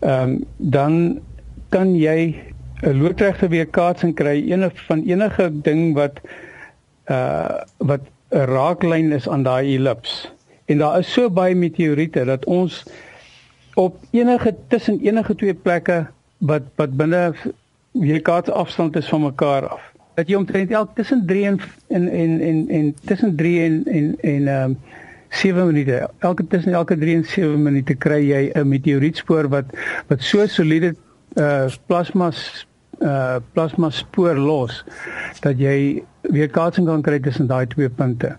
Ehm 0.00 0.22
um, 0.22 0.44
dan 0.56 1.20
kan 1.68 1.94
jy 1.96 2.34
'n 2.82 2.98
loodregte 3.00 3.48
weerkaatsing 3.48 4.14
kry 4.14 4.36
enige 4.50 4.84
van 4.86 5.02
enige 5.06 5.50
ding 5.62 5.94
wat 5.94 6.20
uh 7.10 7.60
wat 7.78 8.00
'n 8.30 8.46
raaklyn 8.54 9.12
is 9.12 9.28
aan 9.28 9.42
daai 9.42 9.76
ellips. 9.76 10.30
En 10.66 10.78
daar 10.78 10.98
is 10.98 11.12
so 11.12 11.30
baie 11.30 11.54
meteoriete 11.54 12.24
dat 12.24 12.44
ons 12.44 12.84
op 13.74 13.96
enige 14.10 14.54
tussen 14.68 15.00
enige 15.00 15.34
twee 15.34 15.54
plekke 15.54 16.06
wat 16.38 16.62
wat 16.76 16.96
binne 16.96 17.32
weerkaats 17.90 18.50
afstand 18.50 18.96
is 18.96 19.08
van 19.08 19.22
mekaar 19.22 19.68
af. 19.68 19.82
Dat 20.14 20.28
jy 20.28 20.34
omtrent 20.34 20.70
elk 20.70 20.94
tussen 20.94 21.26
3 21.26 21.44
en 21.46 21.60
en 21.88 22.08
en 22.08 22.40
en, 22.40 22.68
en 22.68 22.94
tussen 23.04 23.36
3 23.36 23.60
en 23.64 23.82
en 23.86 24.16
en 24.20 24.48
ehm 24.48 24.70
um, 24.70 24.78
7 25.28 25.66
minute. 25.66 26.10
Elke 26.18 26.46
tussen 26.46 26.72
elke 26.72 26.98
3 26.98 27.14
en 27.14 27.24
7 27.24 27.62
minute 27.62 27.94
kry 27.94 28.22
jy 28.30 28.50
'n 28.54 28.68
meteorietspoor 28.68 29.48
wat 29.48 29.64
wat 30.06 30.22
so 30.22 30.46
soliede 30.46 30.94
uh 31.36 31.68
plasma 31.86 32.30
uh 33.00 33.38
plasma 33.52 33.90
spoor 33.90 34.38
los 34.38 34.84
dat 35.40 35.58
jy 35.60 36.02
weerkaatsing 36.22 36.86
kan 36.86 37.02
kry 37.02 37.20
tussen 37.20 37.46
daai 37.46 37.66
twee 37.66 37.88
punte. 37.88 38.36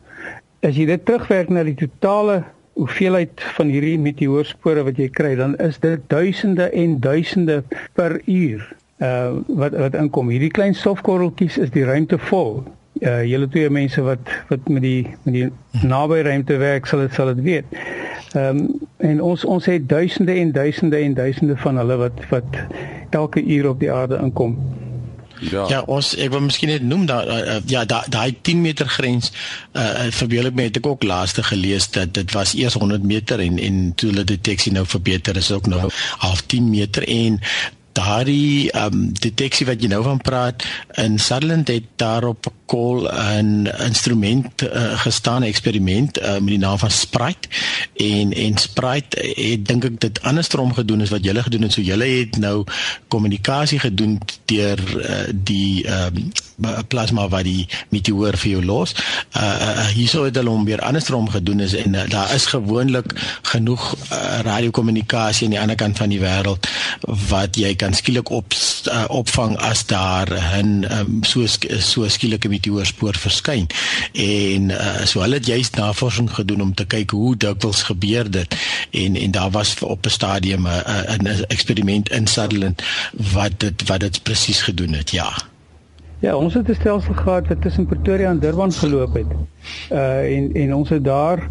As 0.63 0.75
jy 0.75 0.85
dit 0.89 1.05
terugwerk 1.05 1.49
na 1.49 1.63
die 1.63 1.77
totale 1.77 2.43
hoeveelheid 2.79 3.41
van 3.57 3.71
hierdie 3.71 3.97
meteoorspore 3.99 4.83
wat 4.87 4.99
jy 4.99 5.09
kry, 5.11 5.33
dan 5.35 5.55
is 5.59 5.79
dit 5.83 6.03
duisende 6.11 6.69
en 6.71 6.99
duisende 6.99 7.63
per 7.93 8.19
uur 8.25 8.65
uh 8.99 9.39
wat 9.47 9.77
wat 9.79 9.95
inkom. 9.95 10.29
Hierdie 10.33 10.51
klein 10.51 10.75
stofkorreltjies 10.75 11.57
is 11.57 11.71
die 11.75 11.85
ruimte 11.87 12.19
vol. 12.29 12.63
Uh 12.99 13.23
julle 13.23 13.47
twee 13.47 13.69
mense 13.69 14.01
wat 14.01 14.31
wat 14.49 14.67
met 14.67 14.81
die 14.81 15.07
met 15.23 15.33
die 15.33 15.47
naby 15.87 16.21
ruimte 16.21 16.57
werk 16.59 16.85
sal 16.85 16.99
dit 16.99 17.13
sal 17.13 17.33
dit 17.35 17.43
weet. 17.43 17.79
Ehm 18.33 18.57
um, 18.57 18.67
en 18.97 19.21
ons 19.21 19.45
ons 19.45 19.65
het 19.65 19.89
duisende 19.89 20.33
en 20.33 20.51
duisende 20.51 20.97
en 20.97 21.13
duisende 21.13 21.57
van 21.57 21.77
hulle 21.77 21.95
wat 21.95 22.19
wat 22.29 22.59
elke 23.09 23.43
uur 23.43 23.69
op 23.69 23.79
die 23.79 23.91
aarde 23.91 24.19
inkom. 24.21 24.57
Ja. 25.39 25.65
ja, 25.67 25.79
ons 25.87 26.11
ek 26.19 26.33
wil 26.33 26.41
miskien 26.43 26.67
net 26.67 26.83
noem 26.83 27.05
dat 27.07 27.27
uh, 27.31 27.59
ja, 27.71 27.85
daai 27.87 28.03
daai 28.11 28.35
10 28.41 28.61
meter 28.61 28.89
grens 28.91 29.31
uh 29.71 30.09
verbeel 30.11 30.49
ek 30.49 30.57
my 30.57 30.65
het 30.67 30.79
ek 30.81 30.89
ook 30.89 31.05
laaste 31.07 31.43
gelees 31.47 31.87
dat 31.95 32.11
dit 32.17 32.35
was 32.35 32.53
eers 32.59 32.75
100 32.75 33.07
meter 33.07 33.39
en 33.39 33.59
en 33.59 33.77
toe 33.95 34.09
hulle 34.11 34.27
deteksie 34.27 34.73
nou 34.75 34.83
verbeter 34.85 35.39
is 35.39 35.51
ook 35.51 35.71
nou 35.71 35.87
half 36.25 36.43
10 36.51 36.69
meter 36.69 37.07
en 37.07 37.39
daardie 37.99 38.69
um 38.79 39.09
deteksie 39.13 39.67
wat 39.69 39.81
jy 39.83 39.91
nou 39.91 40.01
van 40.05 40.21
praat 40.23 40.63
in 41.01 41.19
Sutherland 41.19 41.67
het 41.71 41.87
daarop 42.01 42.47
kol 42.69 43.07
'n 43.09 43.67
instrument 43.85 44.61
uh, 44.61 44.99
gestaan 45.03 45.43
eksperiment 45.43 46.21
uh, 46.21 46.37
met 46.37 46.53
die 46.55 46.61
naam 46.61 46.77
van 46.77 46.91
Sprite. 46.91 47.49
En 47.95 48.33
en 48.33 48.57
Sprite 48.57 49.17
het 49.35 49.65
dink 49.65 49.85
ek 49.85 49.99
dit 49.99 50.21
andersom 50.21 50.73
gedoen 50.73 51.01
as 51.01 51.09
wat 51.09 51.25
julle 51.25 51.43
gedoen 51.43 51.61
het. 51.61 51.73
So 51.73 51.81
julle 51.81 52.05
het 52.05 52.37
nou 52.37 52.63
kommunikasie 53.07 53.79
gedoen 53.79 54.19
deur 54.45 54.79
uh, 54.97 55.33
die 55.33 55.87
um, 55.87 56.31
plasma 56.87 57.27
wat 57.29 57.43
die 57.43 57.67
meteoor 57.89 58.37
vir 58.37 58.51
jou 58.51 58.63
los. 58.65 58.95
Uh, 59.33 59.43
uh 59.43 59.87
hierso 59.89 60.25
het 60.27 60.35
hulle 60.35 60.51
hom 60.53 60.65
weer 60.65 60.81
andersom 60.85 61.29
gedoen 61.29 61.59
is 61.59 61.73
en 61.73 61.93
uh, 61.93 62.05
daar 62.09 62.33
is 62.35 62.45
gewoonlik 62.45 63.13
genoeg 63.51 63.95
uh, 63.95 64.39
radiokommunikasie 64.45 65.47
aan 65.47 65.55
die 65.55 65.61
ander 65.61 65.79
kant 65.79 65.97
van 65.97 66.09
die 66.09 66.21
wêreld 66.21 66.67
wat 67.29 67.57
jy 67.57 67.73
kan 67.79 67.93
skielik 67.93 68.29
op 68.29 68.53
uh, 68.53 69.05
opvang 69.07 69.57
as 69.57 69.85
daar 69.85 70.29
'n 70.63 70.85
um, 70.91 71.23
so 71.23 71.45
so 71.79 72.07
skielike 72.07 72.49
meteoorspoor 72.49 73.15
verskyn. 73.15 73.67
En 74.13 74.69
uh, 74.69 75.05
so 75.05 75.21
hulle 75.21 75.35
het 75.35 75.45
juist 75.45 75.75
navorsing 75.75 76.31
gedoen 76.33 76.61
om 76.61 76.73
te 76.73 76.85
kyk 76.85 77.11
hoe 77.11 77.37
dikwels 77.37 77.83
gebeur 77.83 78.31
dit 78.31 78.55
en 78.91 79.15
en 79.15 79.31
daar 79.31 79.51
was 79.51 79.75
op 79.79 80.05
'n 80.05 80.09
stadium 80.09 80.67
'n 80.67 81.27
'n 81.27 81.45
eksperiment 81.47 82.09
in 82.09 82.27
Sutherland 82.27 82.81
wat 83.33 83.51
dit 83.57 83.87
wat 83.87 83.99
dit 83.99 84.23
presies 84.23 84.61
gedoen 84.61 84.93
het. 84.93 85.11
Ja. 85.11 85.33
Ja, 86.19 86.35
ons 86.35 86.53
het 86.53 86.67
'n 86.67 86.73
stelsel 86.73 87.13
gehad 87.13 87.47
wat 87.47 87.61
tussen 87.61 87.85
Pretoria 87.85 88.29
en 88.29 88.39
Durban 88.39 88.71
geloop 88.71 89.13
het. 89.13 89.25
Uh 89.91 90.37
en 90.37 90.53
en 90.53 90.75
ons 90.75 90.89
het 90.89 91.03
daar 91.03 91.47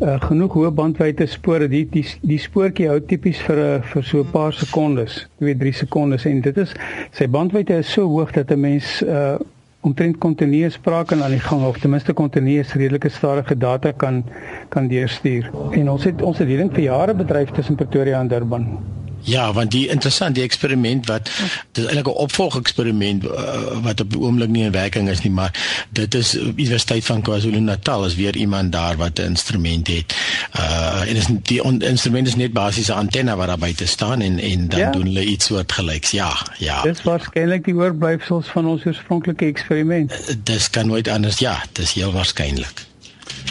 uh 0.00 0.20
genoeg 0.20 0.52
hoë 0.52 0.70
bandwydte 0.70 1.26
spore. 1.26 1.68
Die 1.68 1.88
die 1.90 2.06
die 2.20 2.38
spoortjie 2.38 2.88
hou 2.88 3.00
tipies 3.00 3.40
vir 3.42 3.56
'n 3.56 3.82
vir 3.82 4.04
so 4.04 4.18
'n 4.18 4.30
paar 4.30 4.52
sekondes, 4.52 5.28
2, 5.38 5.56
3 5.56 5.72
sekondes 5.72 6.24
en 6.24 6.40
dit 6.40 6.56
is 6.56 6.72
sy 7.10 7.28
bandwydte 7.28 7.74
is 7.74 7.92
so 7.92 8.06
hoog 8.06 8.30
dat 8.30 8.50
'n 8.50 8.60
mens 8.60 9.02
uh 9.02 9.34
omtrent 9.80 10.18
kontinuus 10.18 10.72
sprake 10.72 11.22
aan 11.22 11.30
die 11.30 11.40
gang 11.40 11.64
of 11.64 11.78
ten 11.78 11.90
minste 11.90 12.12
kontinuus 12.12 12.72
redelike 12.72 13.08
stadige 13.08 13.56
data 13.56 13.92
kan 13.92 14.24
kan 14.68 14.88
deurstuur. 14.88 15.50
En 15.70 15.90
ons 15.90 16.04
het 16.04 16.22
ons 16.22 16.38
het 16.38 16.48
hierdie 16.48 16.70
vir 16.70 16.82
jare 16.82 17.14
bedryf 17.14 17.50
tussen 17.50 17.74
Pretoria 17.74 18.20
en 18.20 18.28
Durban. 18.28 18.93
Ja, 19.24 19.52
want 19.52 19.70
die 19.70 19.88
interessant 19.88 20.34
die 20.34 20.44
eksperiment 20.44 21.06
wat 21.08 21.30
dis 21.72 21.86
eintlik 21.86 22.08
'n 22.12 22.20
opvolgeksperiment 22.26 23.24
uh, 23.24 23.80
wat 23.82 24.00
op 24.00 24.10
die 24.10 24.20
oomblik 24.20 24.48
nie 24.48 24.64
in 24.64 24.72
werking 24.72 25.08
is 25.08 25.22
nie, 25.24 25.32
maar 25.32 25.52
dit 25.90 26.14
is 26.14 26.34
Universiteit 26.34 27.04
van 27.04 27.22
KwaZulu-Natal 27.22 28.04
is 28.04 28.14
weer 28.14 28.36
iemand 28.36 28.72
daar 28.72 28.96
wat 28.96 29.18
'n 29.18 29.22
instrument 29.22 29.86
het. 29.86 30.14
Uh 30.56 31.08
en 31.08 31.16
is 31.16 31.26
die 31.42 31.62
instrument 31.78 32.26
is 32.26 32.36
net 32.36 32.52
basies 32.52 32.88
'n 32.88 32.92
antenne 32.92 33.36
wat 33.36 33.46
daar 33.46 33.58
buite 33.58 33.86
staan 33.86 34.20
en 34.20 34.38
en 34.38 34.68
dan 34.68 34.80
ja. 34.80 34.90
doen 34.90 35.06
hulle 35.06 35.24
iets 35.24 35.46
soortgelyks. 35.46 36.10
Ja, 36.10 36.36
ja. 36.58 36.82
Dis 36.82 37.02
waarskynlik 37.02 37.64
die 37.64 37.74
oorblyfsels 37.74 38.46
van 38.46 38.66
ons 38.66 38.84
oorspronklike 38.84 39.44
eksperiment. 39.44 40.36
Dis 40.42 40.70
kan 40.70 40.86
nooit 40.86 41.08
anders 41.08 41.38
ja, 41.38 41.62
dis 41.72 41.92
heel 41.92 42.12
waarskynlik. 42.12 42.86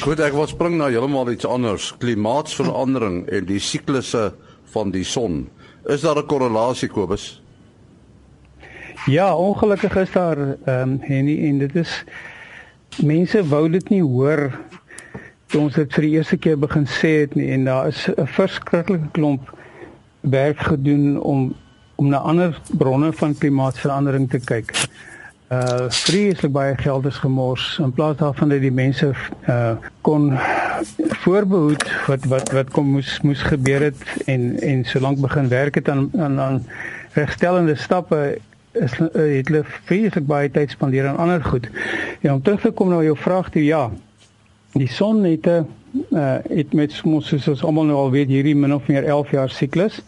Goed, 0.02 0.20
ek 0.20 0.34
wil 0.34 0.48
spring 0.48 0.78
nou 0.78 0.90
heeltemal 0.92 1.32
iets 1.32 1.46
anders. 1.46 1.94
Klimaatsverandering 1.98 3.28
en 3.28 3.46
die 3.46 3.60
siklusse 3.60 4.34
van 4.74 4.92
die 4.92 5.04
son. 5.04 5.50
Is 5.86 6.02
daar 6.02 6.18
'n 6.18 6.26
korrelasie 6.26 6.90
Kobus? 6.90 7.42
Ja, 9.06 9.36
ongelukkig 9.36 9.96
is 9.96 10.12
daar 10.12 10.38
ehm 10.38 10.90
um, 10.90 11.02
en 11.02 11.28
en 11.28 11.58
dit 11.58 11.76
is 11.76 12.04
mense 13.04 13.48
wou 13.48 13.70
dit 13.70 13.90
nie 13.90 14.02
hoor 14.02 14.60
toe 15.46 15.62
ons 15.62 15.74
dit 15.74 15.94
vir 15.94 16.02
die 16.02 16.12
eerste 16.12 16.38
keer 16.38 16.60
begin 16.60 16.88
sê 16.88 17.10
het 17.24 17.36
nie 17.36 17.52
en 17.52 17.66
daar 17.66 17.88
is 17.88 18.08
'n 18.08 18.28
verskriklike 18.28 19.10
klomp 19.12 19.54
werk 20.20 20.60
gedoen 20.60 21.22
om 21.22 21.54
om 21.96 22.08
na 22.08 22.18
ander 22.18 22.60
bronne 22.72 23.14
van 23.14 23.38
klimaatsverandering 23.38 24.30
te 24.30 24.40
kyk. 24.40 24.72
Uh 25.52 25.90
vreeslik 25.90 26.52
baie 26.52 26.78
geld 26.78 27.06
is 27.06 27.18
gemors 27.18 27.78
in 27.80 27.92
plaas 27.92 28.18
daarvan 28.18 28.50
dat 28.50 28.62
die 28.62 28.72
mense 28.72 29.14
uh 29.48 29.76
kon 30.02 30.32
voorbehoed 31.24 31.92
wat 32.08 32.26
wat 32.26 32.52
wat 32.52 32.70
kom 32.70 32.88
moes 32.96 33.22
moes 33.22 33.42
gebeur 33.42 33.82
het 33.82 34.02
en 34.26 34.60
en 34.60 34.86
solank 34.86 35.20
begin 35.20 35.48
werk 35.48 35.76
het 35.76 35.90
aan 35.90 36.10
aan 36.18 36.40
aan 36.40 36.66
regstellende 37.14 37.76
stappe 37.76 38.38
is 38.72 38.94
uh, 39.00 39.08
het 39.14 39.48
hulle 39.48 39.64
vreeslik 39.86 40.26
baie 40.26 40.50
tyd 40.52 40.72
spandeer 40.74 41.08
aan 41.08 41.18
ander 41.22 41.44
goed. 41.44 41.70
Ja, 42.22 42.34
om 42.34 42.42
terug 42.42 42.62
te 42.62 42.72
kom 42.72 42.90
na 42.90 43.04
jou 43.06 43.18
vraag 43.18 43.50
toe 43.54 43.64
ja. 43.64 43.92
Die 44.74 44.90
son 44.90 45.24
het 45.24 45.48
'n 45.48 45.68
uh 46.10 46.38
het 46.50 46.74
met 46.74 47.02
ons 47.04 47.28
soos 47.28 47.48
ons 47.48 47.64
almal 47.64 47.86
nou 47.86 47.98
al 47.98 48.12
weet 48.12 48.28
hierdie 48.28 48.56
min 48.56 48.74
of 48.74 48.88
meer 48.88 49.04
11 49.04 49.32
jaar 49.32 49.50
siklus. 49.50 50.02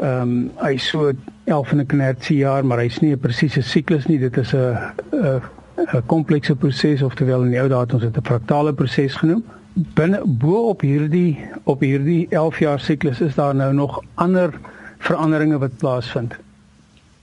Ehm 0.00 0.20
um, 0.20 0.50
hy 0.56 0.76
so 0.76 1.12
11 1.44 1.72
en 1.72 1.80
'n 1.80 1.86
knertsie 1.86 2.36
jaar, 2.36 2.64
maar 2.64 2.78
hy's 2.78 3.00
nie 3.00 3.12
'n 3.12 3.18
presiese 3.18 3.62
siklus 3.62 4.06
nie. 4.06 4.18
Dit 4.18 4.36
is 4.36 4.54
'n 4.54 4.76
'n 5.10 6.06
komplekse 6.06 6.54
proses 6.54 7.02
of 7.02 7.14
terwyl 7.14 7.42
in 7.42 7.50
die 7.50 7.60
ou 7.60 7.68
dae 7.68 7.80
het 7.80 7.94
ons 7.94 8.02
dit 8.02 8.16
'n 8.16 8.24
fraktale 8.24 8.72
proses 8.72 9.14
genoem 9.14 9.44
binne 9.72 10.20
bo 10.24 10.68
op 10.68 10.80
hierdie 10.84 11.38
op 11.64 11.80
hierdie 11.80 12.26
11 12.30 12.58
jaar 12.58 12.80
siklus 12.80 13.20
is 13.20 13.34
daar 13.34 13.54
nou 13.54 13.72
nog 13.74 14.02
ander 14.14 14.52
veranderinge 14.98 15.58
wat 15.58 15.76
plaasvind. 15.76 16.34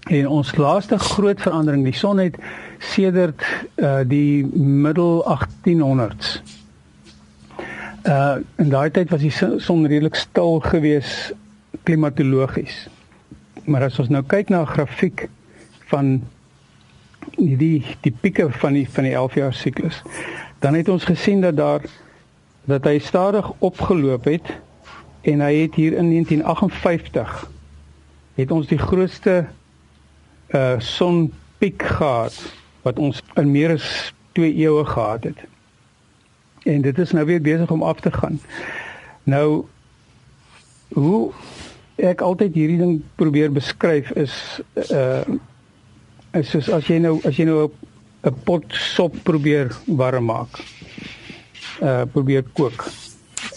En 0.09 0.27
ons 0.27 0.55
laaste 0.55 0.97
groot 0.99 1.41
verandering, 1.41 1.83
die 1.83 1.93
son 1.93 2.17
het 2.17 2.37
sedert 2.79 3.43
uh 3.75 3.99
die 4.07 4.45
middel 4.55 5.21
1800s. 5.27 6.39
Uh 8.07 8.39
in 8.57 8.69
daai 8.73 8.89
tyd 8.91 9.09
was 9.13 9.21
die 9.21 9.33
son 9.57 9.85
redelik 9.85 10.15
stil 10.15 10.59
gewees 10.65 11.31
klimatologies. 11.83 12.87
Maar 13.65 13.89
as 13.89 13.99
ons 13.99 14.09
nou 14.09 14.23
kyk 14.23 14.49
na 14.49 14.61
'n 14.61 14.73
grafiek 14.73 15.29
van 15.91 16.21
die 17.37 17.85
die 18.01 18.15
pieke 18.21 18.49
van 18.51 18.73
die 18.73 18.87
van 18.89 19.03
die 19.03 19.13
11 19.13 19.35
jaar 19.35 19.53
siklus, 19.53 20.01
dan 20.59 20.73
het 20.73 20.89
ons 20.89 21.03
gesien 21.03 21.41
dat 21.41 21.57
daar 21.57 21.81
dat 22.69 22.85
hy 22.85 22.99
stadig 23.01 23.51
opgeloop 23.65 24.27
het 24.29 24.51
en 25.21 25.41
hy 25.41 25.53
het 25.63 25.75
hier 25.75 25.93
in 25.97 26.09
1958 26.13 27.49
het 28.39 28.51
ons 28.51 28.67
die 28.69 28.79
grootste 28.79 29.45
uh 30.55 30.77
sonpiek 30.79 31.83
gehad 31.83 32.35
wat 32.81 32.99
ons 32.99 33.21
in 33.35 33.51
meer 33.51 33.73
as 33.75 34.13
2 34.37 34.53
eeue 34.55 34.85
gehad 34.85 35.23
het. 35.23 35.41
En 36.63 36.81
dit 36.81 36.99
is 36.99 37.11
nou 37.11 37.25
weer 37.25 37.41
besig 37.41 37.71
om 37.71 37.83
af 37.83 37.99
te 37.99 38.11
gaan. 38.11 38.39
Nou 39.23 39.65
hoe 40.93 41.31
ek 41.95 42.21
altyd 42.21 42.53
hierdie 42.53 42.79
ding 42.79 43.01
probeer 43.15 43.51
beskryf 43.51 44.11
is 44.11 44.61
uh 44.91 45.21
is 46.37 46.49
soos 46.49 46.69
as 46.69 46.87
jy 46.87 46.99
nou 47.01 47.17
as 47.25 47.37
jy 47.37 47.49
nou 47.49 47.69
'n 48.23 48.35
pot 48.45 48.63
sop 48.69 49.15
probeer 49.23 49.73
warm 49.85 50.25
maak 50.25 50.61
uh 51.81 52.03
probeer 52.11 52.43
kook. 52.53 52.87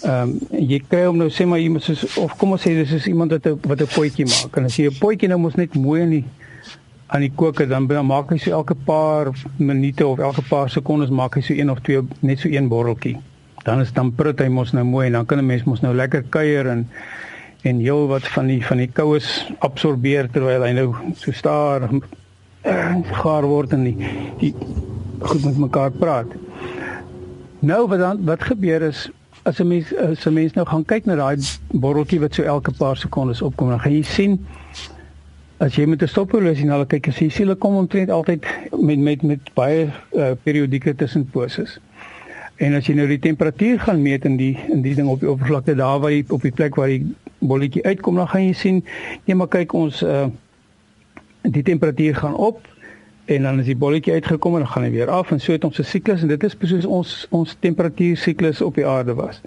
Ehm 0.03 0.31
um, 0.31 0.39
jy 0.51 0.79
kry 0.89 1.05
hom 1.07 1.19
nou 1.19 1.31
sê 1.31 1.47
maar 1.47 1.61
iemand 1.63 1.83
soos 1.83 2.19
of 2.19 2.37
kom 2.39 2.55
ons 2.55 2.63
sê 2.63 2.75
dis 2.75 2.93
is 2.93 3.07
iemand 3.11 3.35
wat 3.35 3.47
'n 3.47 3.59
wat 3.71 3.81
'n 3.83 3.91
potjie 3.95 4.27
maak 4.27 4.57
en 4.57 4.65
as 4.65 4.77
jy 4.77 4.87
'n 4.91 4.99
potjie 5.01 5.29
nou 5.29 5.39
mos 5.39 5.55
net 5.55 5.75
mooi 5.75 6.01
in 6.03 6.11
die 6.11 6.25
aan 7.13 7.21
die 7.21 7.33
koker 7.37 7.69
dan, 7.69 7.87
dan 7.87 8.07
maak 8.07 8.31
hy 8.31 8.39
so 8.39 8.51
elke 8.51 8.75
paar 8.75 9.29
minute 9.57 10.07
of 10.07 10.19
elke 10.19 10.43
paar 10.49 10.71
sekondes 10.71 11.11
maak 11.11 11.35
hy 11.35 11.43
so 11.43 11.55
een 11.55 11.71
of 11.71 11.81
twee 11.81 12.01
net 12.21 12.41
so 12.41 12.49
een 12.49 12.69
borreltjie. 12.69 13.19
Dan 13.65 13.81
is 13.81 13.93
dan 13.93 14.15
prut 14.15 14.41
hy 14.41 14.49
mos 14.49 14.73
nou 14.73 14.85
mooi 14.85 15.07
en 15.07 15.13
dan 15.13 15.27
kan 15.27 15.39
'n 15.39 15.47
mens 15.47 15.65
mos 15.65 15.83
nou 15.83 15.95
lekker 15.95 16.23
kuier 16.31 16.67
en 16.67 16.89
en 17.63 17.79
heel 17.79 18.07
wat 18.07 18.29
van 18.29 18.47
die 18.47 18.65
van 18.67 18.77
die 18.77 18.91
koues 18.91 19.47
absorbeer 19.59 20.31
terwyl 20.31 20.63
hy 20.63 20.73
nou 20.73 20.95
so 21.15 21.33
staar 21.33 21.89
gaar 23.23 23.47
word 23.47 23.73
en 23.73 23.85
die, 23.85 24.09
die 24.39 24.55
goed 25.19 25.45
met 25.45 25.59
mekaar 25.59 25.91
praat. 25.91 26.27
Nou 27.63 27.87
wat 27.89 27.99
dan 27.99 28.25
wat 28.27 28.43
gebeur 28.43 28.83
is 28.83 29.11
as 29.43 29.59
'n 29.61 29.67
mens 29.67 29.97
as 29.97 30.27
'n 30.27 30.33
mens 30.33 30.53
nou 30.53 30.67
gaan 30.67 30.85
kyk 30.85 31.05
na 31.05 31.15
daai 31.15 31.37
borreltjie 31.71 32.21
wat 32.21 32.35
so 32.35 32.43
elke 32.43 32.73
paar 32.73 32.97
sekondes 32.97 33.43
opkom, 33.43 33.69
dan 33.69 33.81
gaan 33.81 33.93
jy 33.93 34.03
sien 34.03 34.47
as 35.59 35.75
jy 35.75 35.87
met 35.87 36.03
'n 36.03 36.09
stophorlosie 36.09 36.65
na 36.65 36.85
kyk, 36.85 37.09
as 37.09 37.19
jy 37.19 37.29
sien 37.29 37.47
hulle 37.47 37.59
kom 37.59 37.75
omtrent 37.75 38.11
altyd 38.11 38.47
met 38.81 38.99
met 38.99 39.23
met 39.23 39.55
baie 39.55 39.93
uh, 40.13 40.31
periodieke 40.43 40.95
tussenposes. 40.95 41.79
En 42.57 42.75
as 42.75 42.87
jy 42.87 42.95
nou 42.95 43.07
die 43.07 43.19
temperatuur 43.19 43.81
gaan 43.81 44.03
meet 44.03 44.25
in 44.25 44.37
die 44.37 44.59
in 44.69 44.83
die 44.83 44.95
ding 44.95 45.09
op 45.09 45.21
die 45.21 45.31
oppervlakte 45.31 45.75
daar 45.75 46.01
waar 46.01 46.11
jy 46.11 46.25
op 46.29 46.43
die 46.43 46.53
plek 46.53 46.75
waar 46.75 46.89
die 46.89 47.15
bolletjie 47.39 47.85
uitkom, 47.85 48.15
dan 48.15 48.29
gaan 48.29 48.47
jy 48.47 48.53
sien, 48.53 48.85
nee 49.25 49.37
maar 49.37 49.49
kyk 49.49 49.73
ons 49.73 50.03
uh 50.03 50.27
die 51.43 51.63
temperatuur 51.63 52.17
gaan 52.17 52.35
op 52.35 52.72
en 53.25 53.43
dan 53.43 53.59
as 53.59 53.69
die 53.71 53.79
bolletjie 53.79 54.13
uitgekom 54.19 54.57
en 54.57 54.65
dan 54.65 54.73
gaan 54.73 54.87
hy 54.87 54.91
weer 54.91 55.11
af 55.11 55.31
en 55.31 55.41
so 55.41 55.53
het 55.53 55.65
ons 55.65 55.79
'n 55.79 55.85
siklus 55.85 56.23
en 56.23 56.29
dit 56.29 56.45
is 56.45 56.55
presies 56.55 56.87
ons 56.87 57.27
ons 57.31 57.57
temperatuur 57.61 58.17
siklus 58.17 58.61
op 58.61 58.75
die 58.75 58.87
aarde 58.87 59.15
was. 59.15 59.41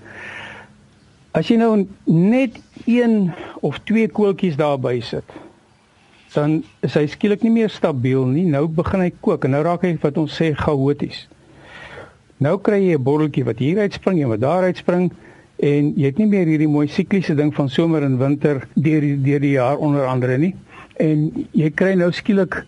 As 1.31 1.47
jy 1.47 1.57
nou 1.57 1.87
net 2.03 2.59
een 2.85 3.31
of 3.59 3.79
twee 3.83 4.07
koeltjies 4.07 4.55
daarby 4.55 5.01
sit, 5.01 5.23
dan 6.33 6.63
is 6.79 6.93
hy 6.93 7.05
skielik 7.07 7.43
nie 7.43 7.51
meer 7.51 7.69
stabiel 7.69 8.25
nie. 8.25 8.45
Nou 8.45 8.67
begin 8.67 8.99
hy 8.99 9.11
kook 9.19 9.43
en 9.43 9.51
nou 9.51 9.63
raak 9.63 9.81
hy 9.81 9.97
wat 10.01 10.17
ons 10.17 10.41
sê 10.41 10.53
chaoties. 10.55 11.27
Nou 12.37 12.57
kry 12.57 12.79
jy 12.83 12.95
'n 12.95 13.03
botteltjie 13.03 13.45
wat 13.45 13.59
hier 13.59 13.79
uitspring 13.79 14.21
en 14.21 14.29
wat 14.29 14.39
daar 14.39 14.63
uitspring 14.63 15.11
en 15.59 15.93
jy 15.95 16.05
het 16.05 16.17
nie 16.17 16.27
meer 16.27 16.45
hierdie 16.45 16.67
mooi 16.67 16.87
sikliese 16.87 17.35
ding 17.35 17.53
van 17.55 17.69
somer 17.69 18.03
en 18.03 18.17
winter 18.17 18.67
deur 18.75 19.01
deur 19.23 19.39
die 19.39 19.55
jaar 19.55 19.77
onder 19.77 20.05
andere 20.05 20.37
nie. 20.37 20.55
En 20.99 21.47
jy 21.51 21.69
kry 21.69 21.93
nou 21.95 22.11
skielik 22.11 22.65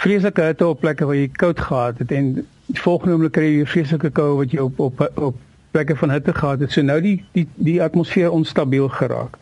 vreeslike 0.00 0.42
hitte 0.42 0.66
op 0.66 0.80
plekke 0.80 1.06
waar 1.08 1.18
jy 1.18 1.28
koud 1.28 1.60
gehad 1.60 1.98
het 2.00 2.12
en 2.16 2.32
die 2.70 2.80
volgende 2.80 3.14
oomblik 3.16 3.34
kry 3.36 3.48
jy 3.58 3.66
vreeslike 3.68 4.10
koue 4.16 4.36
wat 4.38 4.54
jy 4.54 4.62
op 4.64 4.78
op 4.80 5.02
op 5.14 5.40
plekke 5.70 5.96
van 5.96 6.10
hitte 6.10 6.34
gehad 6.34 6.60
het. 6.60 6.72
So 6.72 6.82
nou 6.82 7.00
die 7.00 7.18
die 7.36 7.46
die 7.54 7.82
atmosfeer 7.82 8.30
onstabiel 8.30 8.88
geraak. 8.88 9.36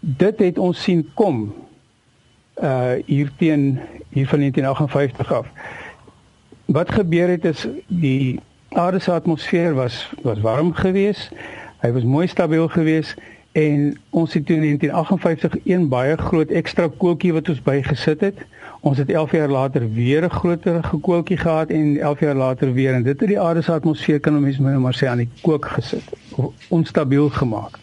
Dit 0.00 0.40
het 0.42 0.58
ons 0.58 0.82
sien 0.82 1.04
kom 1.14 1.44
uh 2.62 2.94
hier 3.06 3.30
teen 3.38 3.80
hier 4.12 4.28
van 4.28 4.38
1958 4.38 5.32
af. 5.32 5.46
Wat 6.64 6.92
gebeur 6.92 7.28
het 7.28 7.44
is 7.44 7.66
die 7.86 8.40
aarde 8.68 8.98
se 8.98 9.12
atmosfeer 9.12 9.74
was 9.74 10.10
was 10.22 10.40
warm 10.40 10.72
geweest. 10.74 11.30
Hy 11.80 11.92
was 11.92 12.02
mooi 12.02 12.26
stabiel 12.26 12.68
geweest 12.68 13.16
en 13.52 13.98
ons 14.10 14.34
het 14.34 14.50
in 14.50 14.60
1958 14.60 15.56
een 15.64 15.88
baie 15.88 16.16
groot 16.16 16.50
ekstra 16.50 16.88
koeltjie 16.96 17.32
wat 17.32 17.48
ons 17.48 17.62
bygesit 17.62 18.20
het. 18.20 18.44
Ons 18.82 18.98
het 18.98 19.10
11 19.10 19.30
jaar 19.30 19.48
later 19.48 19.84
weer 19.92 20.24
'n 20.24 20.30
groter 20.30 20.84
gekoeltjie 20.84 21.36
gehad 21.36 21.70
en 21.70 21.98
11 21.98 22.20
jaar 22.20 22.34
later 22.34 22.72
weer 22.72 22.94
en 22.94 23.02
dit 23.02 23.20
het 23.20 23.28
die 23.28 23.40
aarde 23.40 23.62
se 23.62 23.72
atmosfeer 23.72 24.20
kan 24.20 24.44
ons 24.44 24.58
nou 24.58 24.78
maar 24.78 24.94
sê 24.94 25.06
aan 25.06 25.22
die 25.22 25.28
kook 25.42 25.66
gesit 25.66 26.02
of 26.34 26.52
onstabiel 26.68 27.28
gemaak. 27.28 27.78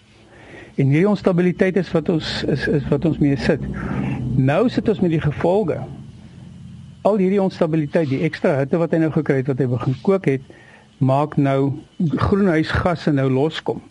En 0.75 0.85
hierdie 0.85 1.09
onstabiliteit 1.09 1.75
is 1.75 1.91
wat 1.91 2.09
ons 2.09 2.43
is 2.43 2.67
is 2.67 2.87
wat 2.87 3.05
ons 3.05 3.17
mee 3.17 3.37
sit. 3.37 3.59
Nou 4.35 4.69
sit 4.69 4.89
ons 4.89 4.99
met 4.99 5.09
die 5.09 5.21
gevolge. 5.21 5.79
Al 7.01 7.17
hierdie 7.17 7.41
onstabiliteit, 7.41 8.09
die 8.09 8.21
ekstra 8.21 8.57
hitte 8.57 8.77
wat 8.77 8.91
hy 8.91 8.97
nou 8.97 9.11
gekry 9.11 9.35
het 9.35 9.47
wat 9.47 9.57
hy 9.57 9.67
begin 9.67 9.95
kook 10.01 10.25
het, 10.25 10.41
maak 10.97 11.37
nou 11.37 11.73
groenhuisgasse 12.15 13.11
nou 13.11 13.29
loskom 13.29 13.81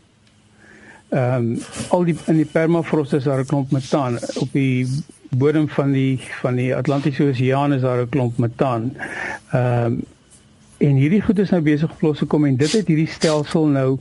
ehm 1.09 1.35
um, 1.35 1.61
al 1.89 2.05
die 2.05 2.17
in 2.27 2.37
die 2.37 2.49
permafrost 2.53 3.13
is 3.13 3.25
daar 3.25 3.41
'n 3.41 3.47
klomp 3.47 3.71
metaan 3.71 4.19
op 4.35 4.49
die 4.53 4.87
bodem 5.29 5.69
van 5.69 5.93
die 5.93 6.19
van 6.41 6.55
die 6.55 6.75
Atlantiese 6.77 7.25
Oseaan 7.25 7.73
is 7.73 7.81
daar 7.81 8.03
'n 8.03 8.09
klomp 8.09 8.39
metaan. 8.39 8.97
Ehm 9.53 9.85
um, 9.85 10.01
en 10.79 10.95
hierdie 10.95 11.23
goed 11.23 11.39
is 11.39 11.51
nou 11.51 11.63
besig 11.63 11.91
om 11.91 12.09
los 12.09 12.19
te 12.19 12.25
kom 12.25 12.45
en 12.45 12.57
dit 12.57 12.73
het 12.73 12.87
hierdie 12.87 13.09
stelsel 13.09 13.67
nou 13.67 13.99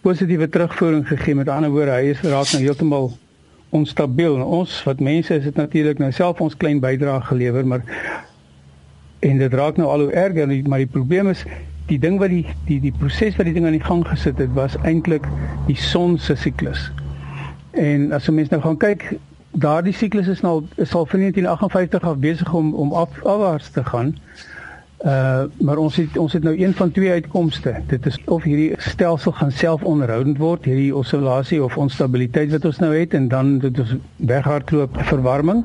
positiewe 0.00 0.48
terugvoering 0.48 1.08
gegee. 1.08 1.34
Met 1.34 1.48
ander 1.48 1.70
woorde, 1.70 1.90
hy 1.90 2.12
is 2.14 2.20
raak 2.20 2.52
nou 2.52 2.62
heeltemal 2.62 3.16
onstabiel. 3.68 4.36
Nou, 4.36 4.48
ons 4.48 4.82
wat 4.82 5.00
mense 5.00 5.34
is 5.34 5.42
dit 5.42 5.54
natuurlik 5.54 5.98
nou 5.98 6.12
self 6.12 6.40
ons 6.40 6.56
klein 6.56 6.80
bydrae 6.80 7.20
gelewer, 7.20 7.66
maar 7.66 7.82
en 9.18 9.38
dit 9.38 9.54
raak 9.54 9.76
nou 9.76 9.88
al 9.90 10.06
hoe 10.06 10.12
erger, 10.12 10.68
maar 10.68 10.78
die 10.78 10.86
probleem 10.86 11.28
is 11.28 11.44
die 11.86 11.98
ding 11.98 12.18
wat 12.18 12.30
die 12.30 12.44
die 12.66 12.80
die 12.82 12.94
proses 12.98 13.36
wat 13.38 13.46
die 13.46 13.54
ding 13.54 13.66
aan 13.66 13.78
die 13.78 13.84
gang 13.84 14.02
gesit 14.06 14.38
het 14.42 14.52
was 14.54 14.76
eintlik 14.82 15.26
die 15.66 15.78
son 15.78 16.18
se 16.18 16.34
siklus. 16.34 16.90
En 17.72 18.12
as 18.12 18.28
'n 18.28 18.34
mens 18.34 18.48
nou 18.48 18.60
gaan 18.62 18.76
kyk, 18.76 19.18
daardie 19.56 19.94
siklus 19.94 20.28
is 20.28 20.40
nou 20.44 20.62
is 20.76 20.94
al 20.94 21.06
van 21.06 21.20
1958 21.20 22.08
af 22.08 22.16
besig 22.16 22.52
om 22.52 22.74
om 22.74 22.92
af, 22.92 23.22
afwaarts 23.22 23.70
te 23.70 23.84
gaan. 23.84 24.16
Uh 25.04 25.44
maar 25.60 25.76
ons 25.76 25.96
het 25.96 26.16
ons 26.16 26.32
het 26.32 26.42
nou 26.42 26.56
een 26.58 26.74
van 26.74 26.90
twee 26.92 27.10
uitkomste. 27.10 27.74
Dit 27.86 28.06
is 28.06 28.18
of 28.24 28.42
hierdie 28.42 28.74
stelsel 28.76 29.32
gaan 29.32 29.52
self 29.52 29.82
onderhoudend 29.82 30.38
word, 30.38 30.64
hierdie 30.64 30.94
oscillasie 30.96 31.62
of 31.64 31.76
onstabiliteit 31.76 32.50
wat 32.50 32.64
ons 32.64 32.78
nou 32.78 32.94
het 32.96 33.14
en 33.14 33.28
dan 33.28 33.58
dit 33.58 33.78
is 33.78 33.94
weghardloop 34.16 34.96
verwarming 35.12 35.64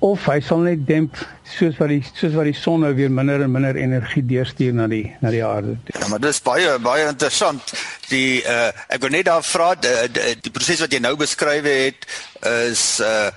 of 0.00 0.24
hy 0.30 0.38
sal 0.40 0.62
net 0.64 0.86
demp 0.88 1.18
soos 1.44 1.76
wat 1.80 1.90
die 1.92 2.00
soos 2.06 2.32
wat 2.32 2.48
die 2.48 2.56
son 2.56 2.84
nou 2.86 2.92
weer 2.96 3.10
minder 3.12 3.42
en 3.44 3.52
minder 3.52 3.76
energie 3.76 4.22
deurstuur 4.24 4.72
na 4.76 4.86
die 4.88 5.04
na 5.20 5.32
die 5.34 5.42
aarde. 5.44 5.76
Ja, 5.92 6.08
maar 6.08 6.22
dis 6.24 6.40
baie 6.42 6.78
baie 6.80 7.08
interessant. 7.08 7.74
Die 8.10 8.42
uh 8.42 8.70
ek 8.88 9.04
wil 9.04 9.14
net 9.14 9.28
daar 9.30 9.44
vra 9.46 9.74
die, 9.74 9.94
die, 10.10 10.34
die 10.42 10.52
proses 10.54 10.82
wat 10.82 10.92
jy 10.92 11.00
nou 11.02 11.14
beskryf 11.20 11.64
het 11.64 12.06
is 12.50 12.84
uh 13.04 13.30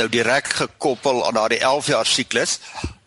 nou 0.00 0.08
direk 0.08 0.48
gekoppel 0.48 1.20
aan 1.26 1.36
daardie 1.36 1.60
11 1.60 1.92
jaar 1.92 2.08
siklus. 2.08 2.58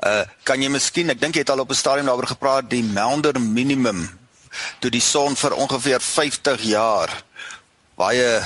Uh 0.06 0.24
kan 0.46 0.62
jy 0.62 0.70
miskien, 0.70 1.10
ek 1.10 1.22
dink 1.22 1.36
jy 1.36 1.42
het 1.46 1.50
al 1.50 1.66
op 1.66 1.74
'n 1.74 1.82
stadium 1.82 2.06
daaroor 2.06 2.34
gepraat, 2.36 2.70
die 2.70 2.84
Maunder 2.84 3.40
minimum 3.42 4.06
toe 4.80 4.92
die 4.94 5.02
son 5.02 5.36
vir 5.36 5.54
ongeveer 5.54 6.02
50 6.02 6.64
jaar 6.70 7.12
baie 7.98 8.42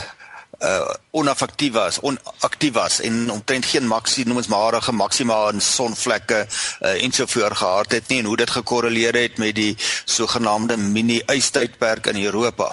uh 0.61 0.93
oneffektief 1.11 1.73
was, 1.73 1.99
onaktief 1.99 2.73
was 2.73 3.01
en 3.01 3.31
omtrent 3.31 3.65
geen 3.65 3.87
maksimum 3.87 4.27
noemensmaarige 4.27 4.91
maksima 4.91 5.49
in 5.53 5.61
sonvlekke 5.61 6.45
uh 6.81 7.03
ensovoorts 7.03 7.57
gehad 7.57 7.91
het 7.91 8.07
nie 8.07 8.19
en 8.19 8.25
hoe 8.25 8.37
dit 8.37 8.49
gekorreleer 8.49 9.15
het 9.15 9.37
met 9.37 9.55
die 9.55 9.75
sogenaamde 10.05 10.77
mini-ystydperk 10.77 12.07
in 12.07 12.23
Europa. 12.23 12.71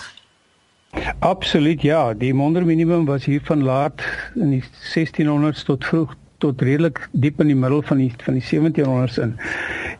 Absoluut 1.18 1.83
ja, 1.83 2.14
die 2.14 2.35
Monder 2.35 2.64
minimum 2.64 3.05
was 3.05 3.24
hier 3.24 3.40
van 3.44 3.62
laat 3.62 4.03
in 4.35 4.51
die 4.51 4.64
1600s 4.64 5.64
tot 5.64 5.85
vroeg 5.85 6.14
tot 6.38 6.61
redelik 6.62 7.09
diep 7.12 7.40
in 7.40 7.51
die 7.51 7.59
middel 7.59 7.83
van 7.83 7.98
die 7.98 8.12
van 8.22 8.38
die 8.38 8.44
1700s 8.44 9.18
in. 9.22 9.35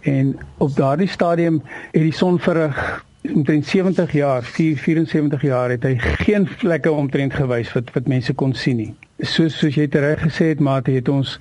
En 0.01 0.39
op 0.59 0.77
daardie 0.77 1.09
stadium 1.09 1.63
het 1.91 2.03
die 2.03 2.15
son 2.15 2.39
vir 2.39 2.69
'n 2.69 2.75
omtrent 3.23 3.67
70 3.67 4.13
jaar, 4.13 4.43
4 4.43 4.77
74 4.77 5.43
jaar 5.43 5.71
het 5.71 5.83
hy 5.83 5.97
geen 5.99 6.47
vlekke 6.47 6.93
omtrent 6.93 7.35
gewys 7.35 7.73
wat 7.73 7.91
wat 7.95 8.07
mense 8.07 8.33
kon 8.33 8.55
sien 8.55 8.77
nie. 8.77 8.95
Soos 9.19 9.59
soos 9.59 9.75
jy 9.75 9.89
reg 9.91 10.23
gesê 10.23 10.53
het, 10.53 10.61
maar 10.61 10.83
het 10.87 11.09
ons 11.09 11.39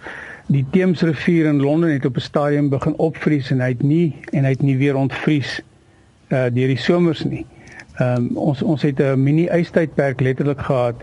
die 0.47 0.65
Theems 0.71 1.01
rivier 1.01 1.45
in 1.45 1.61
Londen 1.61 1.93
het 1.93 2.05
op 2.05 2.15
'n 2.15 2.19
stadium 2.19 2.69
begin 2.69 2.95
opvries 2.97 3.51
en 3.51 3.59
hy 3.59 3.69
het 3.69 3.83
nie 3.83 4.15
en 4.31 4.43
hy 4.43 4.49
het 4.49 4.61
nie 4.61 4.77
weer 4.77 4.95
ontvries 4.95 5.61
uh 6.29 6.47
deur 6.51 6.67
die 6.67 6.77
somers 6.77 7.23
nie. 7.23 7.45
Ehm 7.97 8.15
um, 8.15 8.37
ons 8.37 8.61
ons 8.61 8.81
het 8.81 8.99
'n 8.99 9.23
mini 9.23 9.47
ystydperk 9.47 10.19
letterlik 10.19 10.61
gehad. 10.61 10.95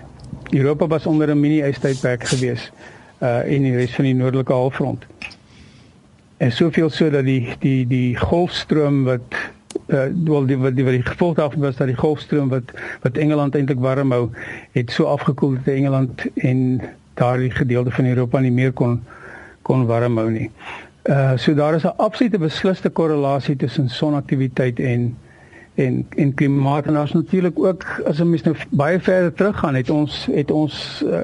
Europa 0.51 0.87
was 0.87 1.07
onder 1.07 1.31
'n 1.31 1.41
mini 1.41 1.63
ystydperk 1.63 2.25
gewees 2.25 2.73
uh 3.23 3.41
in 3.47 3.63
die 3.63 3.77
res 3.77 3.95
van 3.95 4.05
die 4.05 4.15
noordelike 4.15 4.53
halfrond. 4.53 5.07
En 6.37 6.53
soveel 6.53 6.91
so 6.91 7.11
dat 7.11 7.25
die 7.25 7.49
die 7.59 7.87
die 7.87 8.17
golfstroom 8.17 9.05
wat 9.05 9.54
uh 9.87 10.07
wel 10.25 10.47
die 10.47 10.59
wat 10.59 10.77
die, 10.77 10.85
die 10.85 11.03
gevolg 11.03 11.35
daarvan 11.35 11.61
was 11.61 11.77
dat 11.77 11.87
die 11.87 11.97
golfstroom 11.97 12.49
wat 12.49 12.73
wat 13.03 13.17
Engeland 13.17 13.55
eintlik 13.55 13.81
warm 13.81 14.13
hou 14.13 14.29
het 14.73 14.91
so 14.91 15.05
afgekoel 15.05 15.55
dat 15.55 15.75
Engeland 15.75 16.25
en 16.35 16.81
daardie 17.15 17.51
gedeelte 17.51 17.91
van 17.91 18.07
Europa 18.07 18.41
nie 18.41 18.53
meer 18.53 18.73
kon 18.73 19.03
kon 19.63 19.87
warm 19.87 20.19
hou 20.19 20.31
nie. 20.31 20.51
Uh 21.05 21.37
so 21.37 21.55
daar 21.55 21.75
is 21.75 21.85
'n 21.85 21.97
absolute 21.97 22.39
beslisste 22.39 22.89
korrelasie 22.91 23.57
tussen 23.57 23.89
sonaktiwiteit 23.89 24.81
en 24.81 25.17
en 25.75 26.07
en 26.17 26.35
klimaat 26.35 26.87
en 26.87 26.99
ons 26.99 27.13
natuurlik 27.13 27.59
ook 27.59 27.85
as 28.07 28.21
'n 28.21 28.31
mens 28.31 28.43
nou 28.43 28.57
baie 28.71 29.01
verder 29.01 29.33
teruggaan 29.33 29.75
het 29.75 29.91
ons 29.91 30.29
het 30.33 30.51
ons 30.51 31.03
uh, 31.07 31.21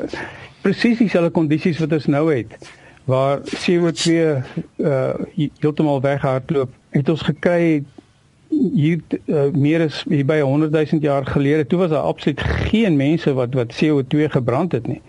presies 0.60 0.98
dieselfde 0.98 1.30
kondisies 1.30 1.78
wat 1.78 1.92
ons 1.92 2.06
nou 2.06 2.34
het 2.34 2.70
waar 3.04 3.38
CO2 3.38 4.12
uh 4.76 5.14
heeltemal 5.60 6.00
weghardloop 6.00 6.70
het 6.90 7.08
ons 7.08 7.22
gekry 7.22 7.84
hier 8.74 9.00
uh, 9.26 9.48
meer 9.52 9.86
as 9.88 10.04
hier 10.08 10.26
by 10.26 10.40
100 10.40 10.72
000 10.72 11.02
jaar 11.02 11.26
gelede 11.26 11.66
toe 11.66 11.78
was 11.78 11.90
daar 11.90 12.08
absoluut 12.08 12.40
geen 12.40 12.96
mense 12.96 13.32
wat 13.32 13.54
wat 13.54 13.76
CO2 13.78 14.28
gebrand 14.28 14.72
het 14.72 14.86
nie. 14.86 15.00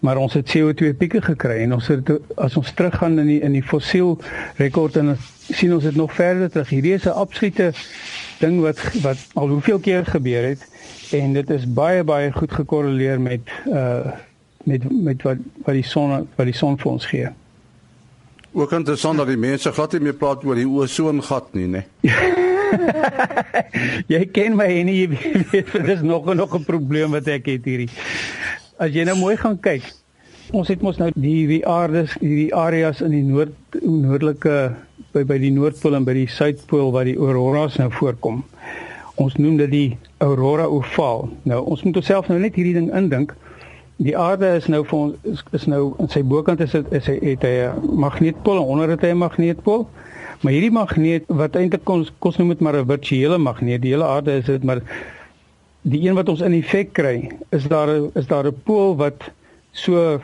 maar 0.00 0.16
ons 0.16 0.32
het 0.32 0.48
CO2 0.56 0.94
pieke 0.96 1.20
gekry 1.22 1.58
en 1.64 1.74
ons 1.76 1.88
het 1.92 2.10
as 2.40 2.56
ons 2.56 2.72
teruggaan 2.72 3.18
in 3.20 3.28
die 3.28 3.40
in 3.44 3.52
die 3.52 3.64
fossiel 3.64 4.16
rekord 4.56 4.96
en 4.96 5.12
sien 5.50 5.74
ons 5.74 5.84
dit 5.84 5.96
nog 5.96 6.14
verder 6.14 6.50
terug. 6.50 6.68
Hierdie 6.68 6.94
is 6.96 7.04
'n 7.04 7.16
absolute 7.20 7.72
ding 8.38 8.60
wat 8.60 8.80
wat 9.02 9.18
al 9.34 9.48
hoeveel 9.48 9.78
keer 9.78 10.06
gebeur 10.06 10.44
het 10.48 10.64
en 11.12 11.32
dit 11.32 11.50
is 11.50 11.72
baie 11.72 12.04
baie 12.04 12.32
goed 12.32 12.52
gekorreleer 12.52 13.20
met 13.20 13.40
uh 13.66 14.12
met 14.64 15.02
met 15.02 15.22
wat 15.22 15.36
wat 15.64 15.74
die 15.74 15.84
son 15.84 16.28
wat 16.36 16.46
die 16.46 16.56
son 16.56 16.78
vir 16.78 16.90
ons 16.90 17.06
gee. 17.06 17.28
Ook 18.52 18.72
interessant 18.72 19.16
dat 19.16 19.26
die 19.26 19.36
mense 19.36 19.72
glad 19.72 19.92
nie 19.92 20.00
meer 20.00 20.14
praat 20.14 20.44
oor 20.44 20.54
die 20.54 20.68
ozongat 20.68 21.54
nie, 21.54 21.66
né? 21.66 21.84
jy 24.12 24.20
ken 24.34 24.56
my 24.58 24.66
en 24.80 24.90
jy 24.92 25.08
weet 25.12 25.72
dit 25.72 25.88
is 25.94 26.02
nog 26.02 26.28
nog 26.34 26.54
'n 26.56 26.64
probleem 26.64 27.10
wat 27.16 27.28
ek 27.28 27.46
het 27.46 27.64
hierdie. 27.64 27.90
As 28.78 28.94
jy 28.94 29.04
nou 29.04 29.16
mooi 29.18 29.36
gaan 29.36 29.58
kyk, 29.60 29.84
ons 30.52 30.68
het 30.68 30.82
mos 30.82 30.98
nou 30.98 31.10
die 31.14 31.46
die 31.46 31.66
aardes, 31.66 32.16
die 32.20 32.54
areas 32.54 33.00
in 33.00 33.10
die 33.10 33.24
noord 33.24 33.80
noordelike 33.82 34.72
by 35.12 35.24
by 35.24 35.38
die 35.38 35.52
noordpool 35.52 35.94
en 35.94 36.04
by 36.04 36.14
die 36.14 36.28
suidpool 36.28 36.92
waar 36.92 37.04
die 37.04 37.18
auroras 37.18 37.76
nou 37.76 37.90
voorkom. 37.90 38.44
Ons 39.20 39.36
noem 39.36 39.56
dit 39.56 39.70
die 39.70 39.98
aurora 40.18 40.66
oval. 40.66 41.28
Nou 41.42 41.64
ons 41.64 41.82
moet 41.82 41.96
onsself 41.96 42.28
nou 42.28 42.38
net 42.38 42.54
hierdie 42.54 42.74
ding 42.74 42.90
indink 42.94 43.34
die 44.00 44.16
aarde 44.16 44.48
is 44.56 44.66
nou 44.72 44.80
vir 44.88 44.98
ons 44.98 45.28
is, 45.28 45.42
is 45.52 45.66
nou 45.68 45.94
aan 46.00 46.08
sy 46.08 46.22
bokant 46.24 46.60
is 46.64 46.72
dit 46.72 46.92
is 46.96 47.08
hy 47.10 47.18
het 47.20 47.42
hy 47.44 47.54
'n 47.68 47.98
magneetpool 48.00 48.56
en 48.62 48.70
onder 48.72 48.88
het 48.88 49.02
hy 49.04 49.12
'n 49.12 49.20
magneetpool. 49.20 49.88
Maar 50.40 50.52
hierdie 50.52 50.72
magneet 50.72 51.24
wat 51.28 51.56
eintlik 51.56 51.84
kon 51.84 52.06
kos 52.18 52.38
noem 52.40 52.54
dit 52.54 52.60
maar 52.60 52.76
'n 52.76 52.86
virtuele 52.86 53.38
magneet. 53.38 53.82
Die 53.82 53.92
hele 53.92 54.04
aarde 54.04 54.36
is 54.40 54.44
dit 54.44 54.62
maar 54.64 54.80
die 55.82 56.08
een 56.08 56.14
wat 56.14 56.28
ons 56.28 56.40
in 56.40 56.52
effek 56.52 56.92
kry 56.92 57.30
is 57.50 57.64
daar 57.64 57.88
is 58.14 58.26
daar 58.26 58.46
'n 58.46 58.60
pool 58.64 58.96
wat 58.96 59.30
so 59.72 60.20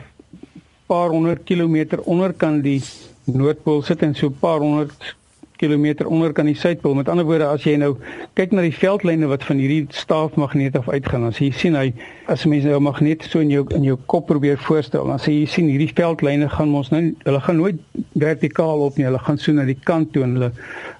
paar 0.85 1.09
honderd 1.09 1.43
kilometer 1.43 2.01
onder 2.01 2.33
kan 2.33 2.61
die 2.61 2.81
noordpool 3.25 3.81
sit 3.81 4.01
en 4.01 4.15
so 4.15 4.29
paar 4.29 4.59
honderd 4.59 5.15
kilometer 5.57 6.07
onder 6.07 6.33
kan 6.33 6.45
die 6.45 6.55
suidpool. 6.55 6.95
Met 6.97 7.09
ander 7.09 7.25
woorde, 7.25 7.47
as 7.49 7.65
jy 7.65 7.75
nou 7.81 7.93
kyk 8.37 8.53
na 8.55 8.63
die 8.65 8.75
veldlyne 8.75 9.29
wat 9.31 9.45
van 9.47 9.59
hierdie 9.61 9.85
staafmagneet 9.95 10.77
af 10.79 10.89
uitgaan, 10.89 11.25
dan 11.27 11.35
sien 11.35 11.49
jy 11.49 11.59
sien 11.61 11.77
hy 11.77 11.87
as 12.31 12.45
jy 12.45 12.61
nou 12.63 12.77
'n 12.77 12.83
magneet 12.83 13.23
so 13.23 13.39
in 13.39 13.51
jou 13.53 13.65
in 13.75 13.83
jou 13.83 13.97
kop 14.05 14.27
probeer 14.27 14.57
voorstel, 14.57 15.07
dan 15.07 15.19
sê 15.19 15.33
jy 15.33 15.45
sien 15.45 15.69
hierdie 15.69 15.93
veldlyne 15.93 16.49
gaan 16.49 16.75
ons 16.75 16.91
nou 16.91 17.03
hulle 17.25 17.41
gaan 17.41 17.57
nooit 17.57 17.79
vertikaal 18.13 18.85
op 18.85 18.97
nie, 18.97 19.05
hulle 19.05 19.19
gaan 19.19 19.37
so 19.37 19.51
na 19.51 19.65
die 19.65 19.79
kant 19.83 20.13
toe 20.13 20.23
en 20.23 20.33
hulle 20.33 20.51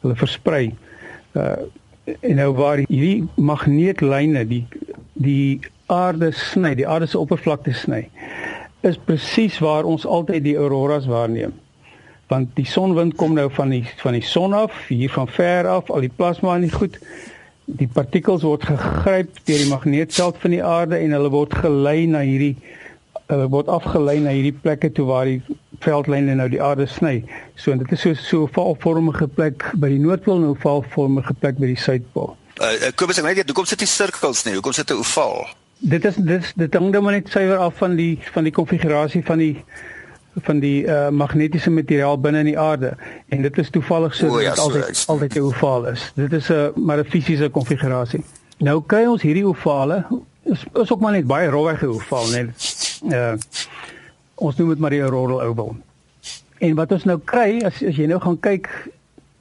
hulle 0.01 0.15
versprei. 0.15 0.73
Uh 1.33 1.55
en 2.23 2.35
nou 2.39 2.53
waar 2.55 2.79
hierdie 2.87 3.27
magneetlyne 3.35 4.45
die 4.47 4.65
die 5.13 5.59
aarde 5.87 6.31
sny, 6.31 6.75
die 6.75 6.87
aarde 6.87 7.05
se 7.05 7.19
oppervlakte 7.19 7.73
sny, 7.73 8.09
is 8.81 8.97
presies 8.97 9.59
waar 9.59 9.83
ons 9.83 10.05
altyd 10.05 10.43
die 10.43 10.55
auroras 10.55 11.05
waarneem 11.05 11.53
want 12.27 12.55
die 12.55 12.67
sonwind 12.67 13.15
kom 13.15 13.33
nou 13.33 13.47
van 13.51 13.69
die 13.69 13.83
van 14.01 14.17
die 14.17 14.25
son 14.25 14.53
af, 14.53 14.71
hier 14.87 15.11
van 15.11 15.27
ver 15.27 15.67
af, 15.67 15.89
al 15.89 16.03
die 16.03 16.13
plasma 16.15 16.55
in 16.55 16.67
die 16.67 16.73
goed. 16.73 16.97
Die 17.65 17.87
partikels 17.87 18.45
word 18.47 18.63
gegryp 18.63 19.39
deur 19.43 19.61
die 19.63 19.69
magneetveld 19.71 20.37
van 20.39 20.55
die 20.55 20.63
aarde 20.63 20.99
en 21.03 21.15
hulle 21.15 21.31
word 21.31 21.55
gelei 21.55 22.05
na 22.07 22.23
hierdie 22.23 22.55
hulle 23.27 23.47
word 23.51 23.67
afgelei 23.71 24.19
na 24.23 24.31
hierdie 24.31 24.55
plekke 24.55 24.89
toe 24.95 25.05
waar 25.09 25.27
die 25.27 25.57
veldlyne 25.83 26.35
nou 26.39 26.47
die 26.51 26.61
aarde 26.63 26.87
sny. 26.87 27.19
So 27.59 27.75
dit 27.75 27.91
is 27.91 28.01
so 28.01 28.13
so 28.13 28.43
'n 28.45 28.53
valvormige 28.55 29.27
plek 29.27 29.71
by 29.75 29.89
die 29.89 29.99
noordpool 29.99 30.43
en 30.43 30.49
'n 30.51 30.61
valvormige 30.63 31.33
plek 31.33 31.59
by 31.59 31.67
die 31.67 31.79
suidpool. 31.79 32.35
Uh 32.61 32.91
Kobus, 32.95 33.17
ek 33.17 33.25
weet 33.25 33.37
jy, 33.37 33.43
hoekom 33.47 33.65
sit 33.65 33.79
die 33.79 33.87
sirkels 33.87 34.45
nie? 34.45 34.53
Hoekom 34.53 34.73
sit 34.73 34.89
'n 34.91 34.97
oval? 34.97 35.47
Dit 35.79 36.05
is 36.05 36.15
dit 36.15 36.53
dit 36.55 36.73
hang 36.73 36.93
dan 36.93 37.03
maar 37.03 37.13
net 37.13 37.29
suiwer 37.29 37.57
af 37.57 37.75
van 37.77 37.95
die 37.95 38.19
van 38.33 38.43
die 38.43 38.53
konfigurasie 38.53 39.23
van 39.23 39.37
die 39.37 39.63
van 40.43 40.59
die 40.59 40.83
uh, 40.83 41.09
magnetiese 41.09 41.69
materiaal 41.69 42.19
binne 42.19 42.39
in 42.39 42.51
die 42.51 42.59
aarde 42.59 42.93
en 43.27 43.41
dit 43.41 43.57
is 43.57 43.69
toevallig 43.69 44.15
so 44.15 44.29
dat 44.33 44.41
ja, 44.41 44.49
dit 44.49 44.59
altyd 44.59 44.97
so 44.97 45.11
altyd 45.11 45.35
'n 45.35 45.41
ovaal 45.41 45.87
is. 45.87 46.11
Dit 46.15 46.33
is 46.33 46.49
'n 46.51 46.71
maar 46.75 46.99
'n 46.99 47.05
fisiese 47.05 47.49
konfigurasie. 47.49 48.23
Nou 48.57 48.83
kry 48.85 49.05
ons 49.05 49.21
hierdie 49.21 49.45
ovale 49.45 50.05
is, 50.43 50.65
is 50.73 50.91
ook 50.91 50.99
maar 50.99 51.11
net 51.11 51.27
baie 51.27 51.49
rowwege 51.49 51.87
ovaal 51.87 52.29
net. 52.29 52.49
Uh 53.11 53.33
ons 54.35 54.55
noem 54.55 54.69
dit 54.69 54.79
maar 54.79 54.93
die 54.93 55.01
Aurora 55.01 55.45
oval. 55.45 55.75
En 56.57 56.75
wat 56.75 56.91
ons 56.91 57.03
nou 57.03 57.19
kry 57.25 57.61
as 57.65 57.81
as 57.83 57.97
jy 57.97 58.05
nou 58.05 58.19
gaan 58.21 58.39
kyk 58.39 58.69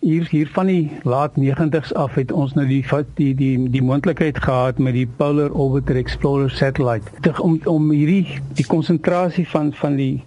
hier 0.07 0.29
hier 0.31 0.49
van 0.55 0.67
die 0.67 0.91
laat 1.03 1.37
90s 1.41 1.93
af 1.93 2.15
het 2.15 2.33
ons 2.33 2.55
nou 2.55 2.67
die 2.69 2.85
die 3.15 3.35
die 3.35 3.71
die 3.71 3.83
moontlikheid 3.83 4.39
gehad 4.39 4.79
met 4.79 4.95
die 4.95 5.07
Polar 5.07 5.51
Orbiter 5.51 5.97
Explorer 5.97 6.51
satellite 6.51 7.33
om 7.43 7.61
om 7.65 7.91
hierdie 7.91 8.41
die 8.55 8.67
konsentrasie 8.67 9.49
van 9.49 9.73
van 9.75 9.97
die 9.97 10.25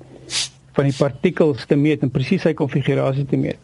van 0.79 0.87
die 0.87 0.95
partikels 0.95 1.65
te 1.67 1.75
meet 1.75 2.05
en 2.05 2.11
presies 2.13 2.45
sy 2.47 2.53
konfigurasie 2.55 3.25
te 3.27 3.37
meet. 3.39 3.59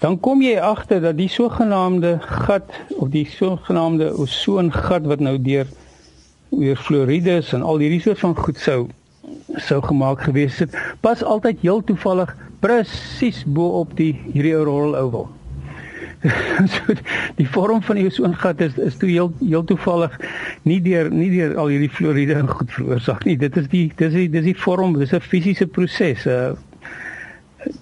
Dan 0.00 0.16
kom 0.24 0.40
jy 0.40 0.54
agter 0.64 1.02
dat 1.04 1.18
die 1.18 1.28
sogenaamde 1.28 2.14
gat 2.24 2.70
of 2.96 3.10
die 3.12 3.26
sogenaamde 3.28 4.14
ozongat 4.16 5.04
wat 5.10 5.20
nou 5.20 5.34
deur 5.36 5.68
weer 6.56 6.80
fluorides 6.80 7.52
en 7.52 7.66
al 7.66 7.82
hierdie 7.84 8.00
soort 8.00 8.22
van 8.24 8.32
goed 8.38 8.62
sou 8.62 8.78
sou 9.60 9.80
gemaak 9.84 10.22
gewees 10.24 10.56
het, 10.62 10.72
pas 11.04 11.20
altyd 11.26 11.60
heel 11.60 11.82
toevallig 11.84 12.32
presies 12.64 13.42
bo 13.44 13.82
op 13.82 13.92
die 13.98 14.14
hierdie 14.32 14.54
auroral 14.56 14.96
oval. 14.96 15.28
so 16.74 16.94
die 17.36 17.48
vorm 17.48 17.82
van 17.82 17.96
die 17.96 18.06
ozongat 18.06 18.60
is 18.60 18.76
is 18.76 18.96
toe 19.00 19.08
heel 19.08 19.30
heel 19.40 19.64
toevallig 19.64 20.16
nie 20.68 20.80
deur 20.84 21.08
nie 21.10 21.30
deur 21.32 21.56
al 21.56 21.72
hierdie 21.72 21.92
fluoride 21.92 22.36
en 22.36 22.48
goed 22.48 22.72
veroorsaak 22.76 23.24
nie. 23.24 23.36
Dit 23.40 23.56
is 23.56 23.70
die 23.72 23.86
dis 23.96 24.12
die 24.12 24.28
dis 24.32 24.44
die 24.44 24.56
vorm, 24.56 24.98
dis 24.98 25.14
'n 25.16 25.20
fisiese 25.20 25.66
proses. 25.66 26.26
'n 26.26 26.30
uh, 26.30 26.58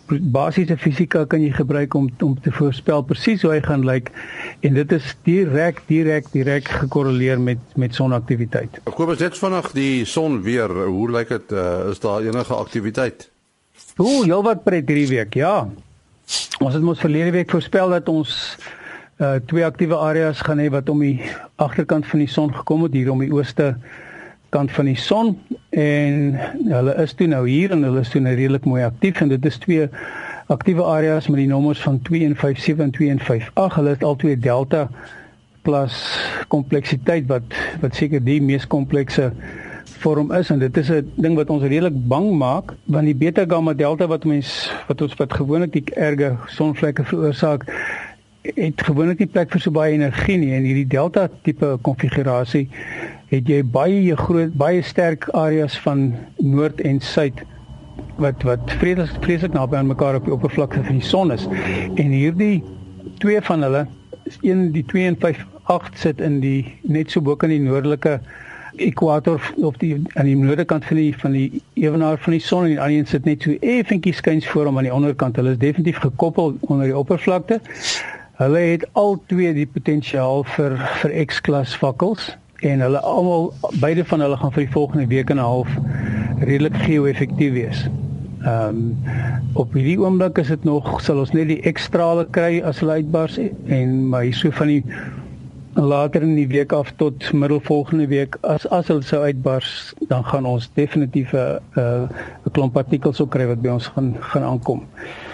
Basiese 0.09 0.75
fisika 0.77 1.25
kan 1.31 1.43
jy 1.43 1.53
gebruik 1.55 1.95
om 1.95 2.09
om 2.25 2.35
te 2.43 2.51
voorspel 2.51 3.05
presies 3.07 3.43
hoe 3.43 3.53
hy 3.53 3.61
gaan 3.63 3.85
lyk 3.87 4.11
en 4.67 4.75
dit 4.75 4.93
is 4.97 5.13
direk 5.29 5.83
direk 5.87 6.31
direk 6.33 6.71
gekorreleer 6.81 7.39
met 7.41 7.59
met 7.77 7.95
sonaktiwiteit. 7.95 8.81
Kobus 8.85 9.21
dit 9.23 9.39
vanaand 9.39 9.75
die 9.75 10.05
son 10.05 10.41
weer, 10.43 10.73
hoe 10.87 11.11
lyk 11.11 11.29
dit? 11.29 11.53
Uh, 11.53 11.91
is 11.93 12.01
daar 12.03 12.27
enige 12.27 12.55
aktiwiteit? 12.55 13.29
Ooh, 13.99 14.25
jou 14.27 14.43
wat 14.43 14.65
pret 14.65 14.89
hierdie 14.89 15.11
week, 15.11 15.39
ja. 15.39 15.69
Ons 16.59 16.75
het 16.75 16.83
mos 16.83 17.01
verlede 17.01 17.31
week 17.31 17.51
voorspel 17.51 17.89
dat 17.97 18.09
ons 18.09 18.33
uh 19.19 19.35
twee 19.51 19.65
aktiewe 19.67 19.97
areas 19.97 20.41
gaan 20.47 20.61
hê 20.63 20.69
wat 20.71 20.89
om 20.89 21.01
die 21.03 21.23
agterkant 21.57 22.07
van 22.07 22.21
die 22.23 22.31
son 22.31 22.53
gekom 22.55 22.85
het 22.87 22.93
hier 22.95 23.11
om 23.11 23.23
die 23.25 23.33
ooste 23.35 23.73
kant 24.55 24.71
van 24.73 24.87
die 24.87 24.97
son 24.97 25.33
en 25.75 26.37
hulle 26.69 26.95
is 27.03 27.15
toe 27.19 27.27
nou 27.27 27.43
hier 27.49 27.73
en 27.75 27.83
hulle 27.83 28.05
is 28.05 28.13
toe 28.13 28.23
nou 28.23 28.35
redelik 28.35 28.69
mooi 28.69 28.85
aktief 28.87 29.21
en 29.25 29.33
dit 29.33 29.49
is 29.51 29.59
twee 29.65 29.89
aktiewe 30.49 30.85
areas 30.85 31.29
met 31.29 31.43
die 31.43 31.49
nommers 31.51 31.81
van 31.85 31.99
2157 32.03 32.85
en 32.85 32.93
2158. 32.97 33.75
Hulle 33.77 33.97
het 33.97 34.05
al 34.05 34.17
twee 34.17 34.39
delta 34.39 34.89
klas 35.67 35.97
kompleksiteit 36.49 37.27
wat 37.29 37.57
wat 37.83 37.99
seker 37.99 38.23
die 38.25 38.41
mees 38.43 38.67
komplekse 38.67 39.33
vorm 40.03 40.33
is 40.33 40.51
en 40.51 40.59
dit 40.59 40.77
is 40.77 40.91
'n 40.91 41.13
ding 41.17 41.35
wat 41.37 41.51
ons 41.51 41.63
redelik 41.63 41.97
bang 42.09 42.31
maak 42.39 42.75
want 42.85 43.05
die 43.05 43.15
beta 43.15 43.45
gamma 43.49 43.73
delta 43.75 44.07
wat 44.07 44.25
mens 44.25 44.71
wat 44.89 45.03
ons 45.03 45.15
wat 45.15 45.33
gewoonlik 45.33 45.73
die 45.73 45.85
erge 45.95 46.37
sonvlekke 46.47 47.05
veroorsaak 47.05 47.65
het 48.57 48.83
gewoonlik 48.83 49.19
nie 49.19 49.29
plek 49.29 49.51
vir 49.53 49.61
so 49.61 49.71
baie 49.75 49.93
energie 49.93 50.39
nie. 50.39 50.53
En 50.57 50.65
hierdie 50.67 50.87
delta 50.87 51.29
tipe 51.43 51.77
konfigurasie 51.83 52.69
het 53.29 53.49
jy 53.49 53.63
baie 53.63 54.17
groot 54.17 54.55
baie 54.57 54.83
sterk 54.83 55.29
areas 55.37 55.77
van 55.85 56.15
noord 56.39 56.81
en 56.81 57.01
suid 57.01 57.45
wat 58.19 58.43
wat 58.43 58.73
vreeslik 58.81 59.23
vreeslik 59.25 59.53
naby 59.53 59.77
aan 59.77 59.91
mekaar 59.91 60.19
op 60.19 60.25
die 60.25 60.35
oppervlakte 60.35 60.83
van 60.83 61.01
die 61.01 61.07
son 61.07 61.33
is. 61.33 61.47
En 61.95 62.11
hierdie 62.15 62.63
twee 63.19 63.41
van 63.43 63.63
hulle 63.63 63.87
een 64.43 64.73
die 64.73 64.85
2 64.85 65.07
en 65.07 65.17
5 65.21 65.47
8 65.69 65.99
sit 65.99 66.21
in 66.21 66.41
die 66.41 66.79
net 66.83 67.11
so 67.13 67.21
bo 67.21 67.37
kan 67.37 67.53
die 67.53 67.61
noordelike 67.61 68.19
ekwator 68.81 69.53
of 69.57 69.77
die 69.77 70.03
aan 70.15 70.25
die 70.29 70.37
noordekant 70.37 70.85
van 70.85 70.97
die 70.97 71.13
van 71.19 71.33
die 71.33 71.63
ewenaar 71.75 72.19
van 72.19 72.33
die 72.33 72.41
son 72.41 72.65
en 72.65 72.71
die 72.75 72.81
ander 72.81 72.99
een 72.99 73.07
sit 73.07 73.25
net 73.25 73.43
so 73.43 73.57
effentjies 73.61 74.17
skuins 74.23 74.49
voor 74.49 74.71
hom 74.71 74.79
aan 74.79 74.89
die 74.89 74.95
onderkant. 74.95 75.37
Hulle 75.37 75.55
is 75.57 75.59
definitief 75.59 75.99
gekoppel 76.05 76.57
onder 76.61 76.87
die 76.87 76.97
oppervlakte. 76.97 77.61
Hulle 78.39 78.59
het 78.59 78.87
al 78.93 79.17
twee 79.27 79.55
die 79.55 79.67
potensiaal 79.67 80.45
vir 80.57 80.77
vir 81.03 81.15
X-klas 81.27 81.77
vakkels 81.77 82.37
en 82.67 82.81
hulle 82.81 83.01
almal 83.01 83.53
beide 83.83 84.05
van 84.05 84.21
hulle 84.21 84.37
gaan 84.37 84.53
vir 84.53 84.65
die 84.65 84.73
volgende 84.73 85.07
week 85.07 85.31
en 85.31 85.37
'n 85.37 85.49
half 85.51 85.69
redelik 86.41 86.77
geo-effektief 86.87 87.53
wees. 87.53 87.89
Ehm 88.43 88.69
um, 88.69 88.97
op 89.53 89.73
hierdie 89.73 89.99
oomblik 90.01 90.39
is 90.39 90.49
dit 90.49 90.65
nog 90.65 91.01
sal 91.03 91.19
ons 91.19 91.33
net 91.35 91.49
die 91.49 91.73
X-strale 91.73 92.27
kry 92.31 92.61
as 92.63 92.79
hulle 92.79 93.01
uitbars 93.03 93.39
en 93.67 94.09
maar 94.09 94.23
hier 94.23 94.35
so 94.35 94.51
van 94.51 94.67
die 94.67 94.85
later 95.75 96.23
in 96.23 96.35
die 96.35 96.49
week 96.49 96.73
af 96.73 96.91
tot 96.97 97.33
middel 97.33 97.61
volgende 97.61 98.07
week 98.07 98.37
as 98.41 98.67
as 98.69 98.89
hulle 98.89 99.03
sou 99.03 99.23
uitbars 99.23 99.95
dan 100.09 100.25
gaan 100.25 100.47
ons 100.47 100.71
definitief 100.75 101.33
'n 101.33 101.61
'n 101.77 102.09
klomp 102.53 102.73
partikels 102.73 103.21
ook 103.21 103.31
kry 103.31 103.47
wat 103.47 103.61
by 103.63 103.69
ons 103.69 103.87
gaan 103.87 104.17
gaan 104.21 104.43
aankom. 104.43 104.87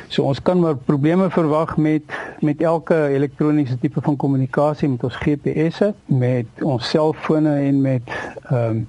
So 0.09 0.23
ons 0.23 0.43
kan 0.43 0.61
maar 0.61 0.77
probleme 0.77 1.31
verwag 1.31 1.77
met 1.77 2.03
met 2.41 2.61
elke 2.61 3.09
elektroniese 3.09 3.79
tipe 3.79 4.01
van 4.01 4.17
kommunikasie 4.17 4.89
met 4.89 5.05
ons 5.05 5.17
GPS'e, 5.17 5.95
met 6.07 6.47
ons 6.63 6.89
selfone 6.91 7.55
en 7.55 7.81
met 7.81 8.03
ehm 8.51 8.71
um, 8.71 8.89